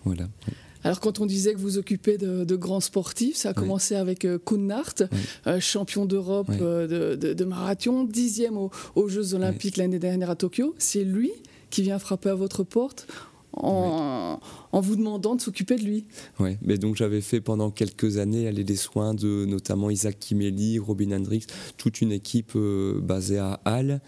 voilà. 0.05 0.29
Alors 0.83 1.01
quand 1.01 1.21
on 1.21 1.27
disait 1.27 1.53
que 1.53 1.59
vous 1.59 1.79
occupez 1.79 2.17
de, 2.17 2.57
grands 2.57 2.81
sportifs, 2.81 3.37
ça 3.37 3.51
a 3.51 3.55
commencé 3.55 3.95
avec 3.95 4.25
euh, 4.25 4.39
euh 5.47 5.61
champion 5.61 6.07
d'Europe 6.07 6.51
euh, 6.61 7.17
de, 7.17 7.45
marathon, 7.45 8.05
dixième 8.05 8.57
aux, 8.57 9.09
Jeux 9.09 9.35
olympiques 9.35 9.77
l'année 9.77 9.99
dernière 9.99 10.31
à 10.31 10.37
Tokyo. 10.37 10.75
C'est 10.79 11.05
lui 11.05 11.33
qui 11.69 11.83
vient 11.83 11.99
frapper 11.99 12.31
à 12.31 12.35
votre 12.35 12.65
porte 12.65 13.07
en, 13.53 14.39
en 14.73 14.81
vous 14.81 14.97
demandant 14.97 15.35
de 15.35 15.41
s'occuper 15.41 15.77
de 15.77 15.85
lui. 15.85 16.07
Oui, 16.39 16.57
mais 16.63 16.79
donc 16.79 16.97
j'avais 16.97 17.21
fait 17.21 17.41
pendant 17.41 17.71
quelques 17.71 18.19
années 18.19 18.47
aller 18.47 18.65
des 18.65 18.77
soins 18.77 19.15
de 19.15 19.45
notamment 19.47 19.91
Isaac 19.91 20.19
Kimeli, 20.19 20.79
Robin 20.79 21.13
Hendricks, 21.13 21.49
toute 21.77 22.01
une 22.01 22.13
équipe 22.13 22.53
euh, 22.57 23.01
basée 23.01 23.39
à 23.39 23.61
Halle. 23.65 24.01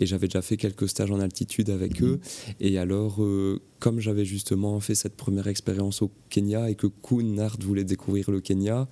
Et 0.00 0.06
j'avais 0.06 0.26
déjà 0.26 0.42
fait 0.42 0.56
quelques 0.56 0.88
stages 0.88 1.10
en 1.10 1.20
altitude 1.20 1.70
avec 1.70 2.02
eux. 2.02 2.20
Et 2.60 2.78
alors, 2.78 3.22
euh, 3.22 3.60
comme 3.78 4.00
j'avais 4.00 4.24
justement 4.24 4.78
fait 4.80 4.94
cette 4.94 5.16
première 5.16 5.46
expérience 5.46 6.02
au 6.02 6.10
Kenya 6.30 6.70
et 6.70 6.74
que 6.74 6.86
Kuhn 6.86 7.34
Nart 7.34 7.56
voulait 7.60 7.84
découvrir 7.84 8.30
le 8.30 8.40
Kenya, 8.40 8.88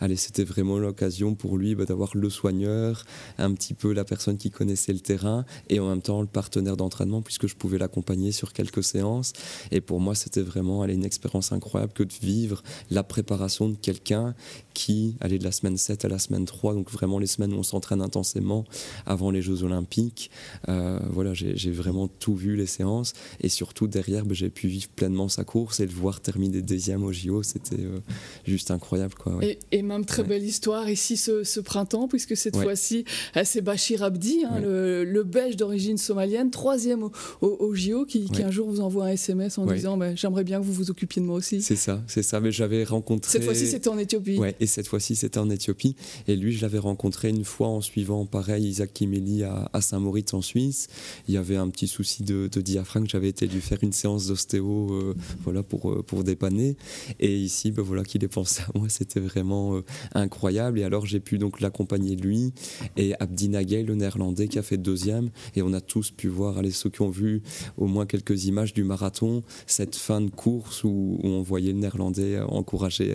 allez, 0.00 0.16
c'était 0.16 0.44
vraiment 0.44 0.78
l'occasion 0.78 1.34
pour 1.34 1.58
lui 1.58 1.74
bah, 1.74 1.84
d'avoir 1.84 2.16
le 2.16 2.30
soigneur, 2.30 3.04
un 3.38 3.52
petit 3.54 3.74
peu 3.74 3.92
la 3.92 4.04
personne 4.04 4.36
qui 4.36 4.50
connaissait 4.50 4.92
le 4.92 5.00
terrain 5.00 5.44
et 5.68 5.80
en 5.80 5.88
même 5.88 6.02
temps 6.02 6.20
le 6.20 6.26
partenaire 6.26 6.76
d'entraînement 6.76 7.22
puisque 7.22 7.46
je 7.46 7.56
pouvais 7.56 7.78
l'accompagner 7.78 8.32
sur 8.32 8.52
quelques 8.52 8.84
séances. 8.84 9.32
Et 9.70 9.80
pour 9.80 10.00
moi, 10.00 10.14
c'était 10.14 10.42
vraiment 10.42 10.82
allez, 10.82 10.94
une 10.94 11.04
expérience 11.04 11.52
incroyable 11.52 11.92
que 11.92 12.02
de 12.02 12.14
vivre 12.22 12.62
la 12.90 13.02
préparation 13.02 13.68
de 13.68 13.76
quelqu'un 13.76 14.34
qui 14.74 15.16
allait 15.20 15.38
de 15.38 15.44
la 15.44 15.52
semaine 15.52 15.76
7 15.76 16.04
à 16.04 16.08
la 16.08 16.18
semaine 16.18 16.44
3, 16.44 16.74
donc 16.74 16.90
vraiment 16.90 17.18
les 17.18 17.26
semaines 17.26 17.52
où 17.52 17.58
on 17.58 17.62
s'entraîne 17.62 18.00
intensément 18.00 18.64
avant 19.06 19.30
les 19.30 19.42
Jeux 19.42 19.62
Olympiques. 19.62 20.30
Euh, 20.68 20.98
voilà, 21.10 21.34
j'ai 21.34 21.70
vraiment 21.70 22.08
tout 22.08 22.34
vu 22.34 22.56
les 22.56 22.66
séances 22.66 23.12
et 23.40 23.48
surtout 23.48 23.86
derrière, 23.86 24.24
j'ai 24.34 24.50
pu 24.50 24.68
vivre 24.68 24.88
pleinement 24.88 25.28
sa 25.28 25.44
course 25.44 25.80
et 25.80 25.86
le 25.86 25.92
voir 25.92 26.20
terminer 26.20 26.62
deuxième 26.62 27.04
au 27.04 27.12
JO, 27.12 27.42
c'était 27.42 27.80
euh, 27.80 28.00
juste 28.46 28.70
incroyable. 28.70 29.14
Quoi, 29.14 29.40
et, 29.42 29.82
même 29.82 30.04
très 30.04 30.22
belle 30.22 30.44
histoire 30.44 30.88
ici 30.88 31.16
ce, 31.16 31.60
printemps, 31.60 32.08
puisque 32.08 32.36
cette 32.36 32.56
fois-ci, 32.56 33.04
euh, 33.36 33.42
c'est 33.44 33.60
Bachir 33.60 34.02
Abdi, 34.02 34.44
hein, 34.44 34.60
le, 34.60 35.22
Belge 35.22 35.56
d'origine 35.56 35.98
somalienne, 35.98 36.50
troisième 36.50 37.02
au, 37.04 37.12
au, 37.42 37.74
JO, 37.74 38.04
qui, 38.06 38.28
un 38.42 38.50
jour 38.50 38.68
vous 38.68 38.80
envoie 38.80 39.06
un 39.06 39.10
SMS 39.10 39.58
en 39.58 39.66
disant 39.66 39.96
bah, 39.96 40.14
J'aimerais 40.14 40.44
bien 40.44 40.60
que 40.60 40.64
vous 40.64 40.72
vous 40.72 40.90
occupiez 40.90 41.20
de 41.20 41.26
moi 41.26 41.36
aussi. 41.36 41.62
C'est 41.62 41.76
ça, 41.76 42.02
c'est 42.06 42.22
ça. 42.22 42.40
Mais 42.40 42.52
j'avais 42.52 42.84
rencontré. 42.84 43.30
Cette 43.30 43.44
fois-ci, 43.44 43.66
c'était 43.66 43.88
en 43.88 43.98
Éthiopie. 43.98 44.38
Ouais, 44.38 44.56
et 44.60 44.66
cette 44.66 44.88
fois-ci, 44.88 45.14
c'était 45.14 45.38
en 45.38 45.50
Éthiopie. 45.50 45.94
Et 46.26 46.36
lui, 46.36 46.52
je 46.52 46.62
l'avais 46.62 46.78
rencontré 46.78 47.28
une 47.28 47.44
fois 47.44 47.68
en 47.68 47.80
suivant, 47.80 48.26
pareil, 48.26 48.66
Isaac 48.66 48.92
Kimeli 48.92 49.44
à, 49.44 49.80
Saint-Moritz 49.80 50.34
en 50.34 50.42
Suisse. 50.42 50.88
Il 51.28 51.34
y 51.34 51.36
avait 51.36 51.56
un 51.56 51.68
petit 51.68 51.88
souci 51.88 52.22
de, 52.22 52.48
de 52.50 52.60
diaphragme. 52.60 53.06
J'avais 53.08 53.28
été 53.28 53.46
lui 53.46 53.60
faire 53.60 53.78
une 53.82 53.92
séance 53.92 54.19
d'ostéo 54.26 54.88
euh, 54.92 55.14
voilà, 55.42 55.62
pour, 55.62 55.90
euh, 55.90 56.02
pour 56.02 56.24
dépanner. 56.24 56.76
Et 57.18 57.36
ici, 57.36 57.70
ben 57.70 57.82
voilà, 57.82 58.04
qu'il 58.04 58.22
ait 58.24 58.28
pensé 58.28 58.62
à 58.62 58.78
moi, 58.78 58.88
c'était 58.88 59.20
vraiment 59.20 59.76
euh, 59.76 59.84
incroyable. 60.14 60.78
Et 60.78 60.84
alors, 60.84 61.06
j'ai 61.06 61.20
pu 61.20 61.38
donc 61.38 61.60
l'accompagner 61.60 62.16
lui 62.16 62.52
et 62.96 63.14
Abdi 63.20 63.48
Nagel, 63.48 63.86
le 63.86 63.94
néerlandais, 63.94 64.48
qui 64.48 64.58
a 64.58 64.62
fait 64.62 64.76
deuxième. 64.76 65.30
Et 65.56 65.62
on 65.62 65.72
a 65.72 65.80
tous 65.80 66.10
pu 66.10 66.28
voir, 66.28 66.58
allez, 66.58 66.70
ceux 66.70 66.90
qui 66.90 67.02
ont 67.02 67.10
vu 67.10 67.42
au 67.76 67.86
moins 67.86 68.06
quelques 68.06 68.46
images 68.46 68.74
du 68.74 68.84
marathon, 68.84 69.42
cette 69.66 69.96
fin 69.96 70.20
de 70.20 70.30
course 70.30 70.84
où, 70.84 71.18
on 71.22 71.42
voyait 71.42 71.72
le 71.72 71.78
néerlandais 71.78 72.40
encourager 72.40 73.14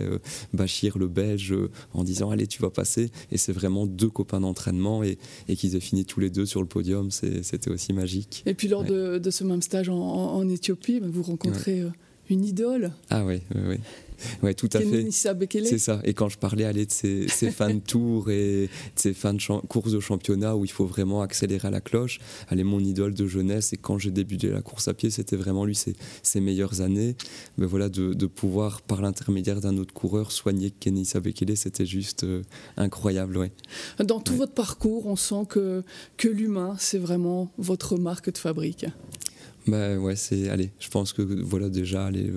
Bachir, 0.52 0.98
le 0.98 1.08
belge, 1.08 1.54
en 1.92 2.04
disant 2.04 2.30
Allez, 2.30 2.46
tu 2.46 2.62
vas 2.62 2.70
passer. 2.70 3.10
Et 3.30 3.38
c'est 3.38 3.52
vraiment 3.52 3.86
deux 3.86 4.08
copains 4.08 4.40
d'entraînement 4.40 5.02
et, 5.02 5.18
et 5.48 5.56
qu'ils 5.56 5.76
aient 5.76 5.80
fini 5.80 6.04
tous 6.04 6.20
les 6.20 6.30
deux 6.30 6.46
sur 6.46 6.60
le 6.60 6.66
podium, 6.66 7.10
c'était 7.10 7.70
aussi 7.70 7.92
magique. 7.92 8.42
Et 8.46 8.54
puis, 8.54 8.68
lors 8.68 8.84
de, 8.84 9.18
de, 9.18 9.30
ce 9.30 9.44
même 9.44 9.62
stage 9.62 9.88
en, 9.88 9.96
en 9.96 10.48
Éthiopie, 10.48 10.95
vous 11.00 11.22
rencontrez 11.22 11.80
euh, 11.80 11.90
une 12.28 12.44
idole. 12.44 12.92
Ah 13.10 13.24
oui, 13.24 13.40
oui, 13.54 13.62
oui. 13.68 13.76
Ouais, 14.42 14.54
tout 14.54 14.68
à 14.72 14.80
fait. 14.80 15.10
C'est 15.10 15.78
ça. 15.78 16.00
Et 16.04 16.14
quand 16.14 16.28
je 16.28 16.38
parlais 16.38 16.64
aller 16.64 16.86
de 16.86 16.90
ces, 16.90 17.28
ces 17.28 17.50
fins 17.50 17.72
de 17.72 17.80
tour 17.80 18.30
et 18.30 18.66
de 18.66 18.68
ces 18.94 19.12
fins 19.12 19.34
de 19.34 19.66
course 19.66 19.92
de 19.92 20.00
championnat 20.00 20.56
où 20.56 20.64
il 20.64 20.70
faut 20.70 20.86
vraiment 20.86 21.22
accélérer 21.22 21.68
à 21.68 21.70
la 21.70 21.80
cloche, 21.80 22.18
allez, 22.48 22.64
mon 22.64 22.80
idole 22.80 23.14
de 23.14 23.26
jeunesse, 23.26 23.72
et 23.72 23.76
quand 23.76 23.98
j'ai 23.98 24.10
débuté 24.10 24.48
la 24.48 24.62
course 24.62 24.88
à 24.88 24.94
pied, 24.94 25.10
c'était 25.10 25.36
vraiment 25.36 25.64
lui, 25.64 25.74
ses, 25.74 25.94
ses, 26.22 26.40
meilleures 26.40 26.80
années. 26.80 27.16
Mais 27.58 27.66
voilà, 27.66 27.88
de, 27.88 28.14
de 28.14 28.26
pouvoir, 28.26 28.82
par 28.82 29.02
l'intermédiaire 29.02 29.60
d'un 29.60 29.76
autre 29.76 29.94
coureur, 29.94 30.32
soigner 30.32 30.70
Kenny 30.70 31.04
Sabekele, 31.04 31.56
c'était 31.56 31.86
juste 31.86 32.24
euh, 32.24 32.42
incroyable. 32.76 33.36
Ouais. 33.36 33.52
Dans 34.02 34.20
tout 34.20 34.34
votre 34.34 34.52
parcours, 34.52 35.06
on 35.06 35.16
sent 35.16 35.46
que, 35.48 35.82
que 36.16 36.28
l'humain, 36.28 36.76
c'est 36.78 36.98
vraiment 36.98 37.50
votre 37.58 37.98
marque 37.98 38.30
de 38.30 38.38
fabrique. 38.38 38.86
Bah 39.66 39.96
ouais, 39.96 40.16
c'est. 40.16 40.48
Allez, 40.48 40.70
je 40.78 40.88
pense 40.88 41.12
que 41.12 41.22
voilà, 41.22 41.68
déjà, 41.68 42.06
allez, 42.06 42.30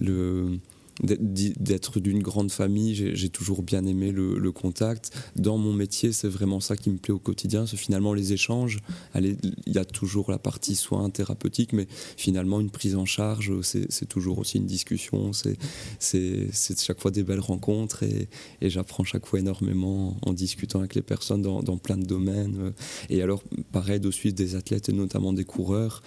le 0.00 0.58
d'être 1.02 2.00
d'une 2.00 2.22
grande 2.22 2.50
famille, 2.52 2.94
j'ai 2.94 3.28
toujours 3.28 3.62
bien 3.62 3.84
aimé 3.86 4.12
le, 4.12 4.52
contact. 4.52 5.10
Dans 5.34 5.58
mon 5.58 5.72
métier, 5.72 6.12
c'est 6.12 6.28
vraiment 6.28 6.60
ça 6.60 6.76
qui 6.76 6.88
me 6.88 6.96
plaît 6.96 7.12
au 7.12 7.18
quotidien, 7.18 7.66
c'est 7.66 7.76
finalement 7.76 8.14
les 8.14 8.32
échanges. 8.32 8.78
Il 9.16 9.36
y 9.66 9.78
a 9.78 9.84
toujours 9.84 10.30
la 10.30 10.38
partie 10.38 10.76
soin 10.76 11.10
thérapeutique, 11.10 11.72
mais 11.72 11.88
finalement 12.16 12.60
une 12.60 12.70
prise 12.70 12.94
en 12.94 13.04
charge, 13.04 13.52
c'est 13.62 14.08
toujours 14.08 14.38
aussi 14.38 14.58
une 14.58 14.66
discussion, 14.66 15.32
c'est 15.32 16.52
chaque 16.78 17.00
fois 17.00 17.10
des 17.10 17.24
belles 17.24 17.40
rencontres 17.40 18.04
et, 18.04 18.28
j'apprends 18.62 19.04
chaque 19.04 19.26
fois 19.26 19.38
énormément 19.38 20.16
en 20.22 20.32
discutant 20.32 20.80
avec 20.80 20.94
les 20.94 21.02
personnes 21.02 21.42
dans, 21.42 21.62
dans, 21.62 21.76
plein 21.76 21.96
de 21.96 22.06
domaines. 22.06 22.72
Et 23.10 23.22
alors, 23.22 23.42
pareil, 23.72 24.00
de 24.00 24.10
suivre 24.10 24.34
des 24.34 24.54
athlètes 24.54 24.88
et 24.88 24.92
notamment 24.92 25.32
des 25.32 25.44
coureurs, 25.44 26.02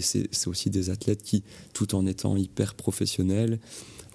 c'est 0.00 0.48
aussi 0.48 0.70
des 0.70 0.90
athlètes 0.90 1.22
qui, 1.22 1.42
tout 1.72 1.94
en 1.94 2.06
étant 2.06 2.36
hyper 2.36 2.74
professionnels, 2.74 3.58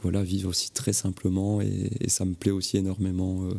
voilà, 0.05 0.21
vivre 0.21 0.49
aussi 0.49 0.69
très 0.69 0.93
simplement 0.93 1.61
et, 1.61 1.89
ça 2.09 2.25
me 2.25 2.35
plaît 2.35 2.51
aussi 2.51 2.77
énormément 2.77 3.43
euh, 3.45 3.55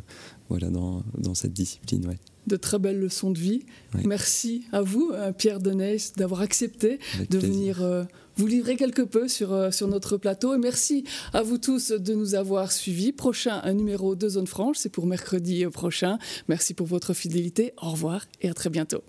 voilà, 0.49 0.71
dans, 0.71 1.03
dans, 1.19 1.35
cette 1.35 1.53
discipline. 1.53 2.07
Ouais. 2.07 2.19
De 2.47 2.55
très 2.55 2.79
belles 2.79 3.01
leçons 3.01 3.33
de 3.33 3.39
vie. 3.41 3.65
Merci 4.05 4.63
à 4.71 4.81
vous, 4.81 5.11
euh, 5.13 5.33
Pierre 5.33 5.59
Deneys, 5.59 6.13
d'avoir 6.17 6.43
accepté 6.43 7.01
de 7.31 7.39
venir 7.39 7.83
euh, 7.83 8.05
vous 8.37 8.47
livrer 8.47 8.77
quelque 8.77 9.03
peu 9.03 9.27
sur, 9.27 9.75
sur 9.75 9.89
notre 9.89 10.19
plateau. 10.19 10.55
Et 10.55 10.59
merci 10.59 11.03
à 11.33 11.43
vous 11.43 11.59
tous 11.59 11.91
de 11.91 12.15
nous 12.15 12.37
avoir 12.37 12.71
suivis. 12.71 13.11
Prochain 13.11 13.61
un 13.65 13.75
numéro 13.75 14.15
de 14.15 14.29
Zone 14.29 14.47
Franche, 14.47 14.77
c'est 14.79 14.89
pour 14.89 15.07
mercredi 15.07 15.67
prochain. 15.67 16.17
Merci 16.47 16.75
pour 16.75 16.87
votre 16.87 17.13
fidélité. 17.13 17.73
Au 17.83 17.91
revoir 17.91 18.25
et 18.41 18.49
à 18.49 18.55
très 18.55 18.71
bientôt. 18.71 19.03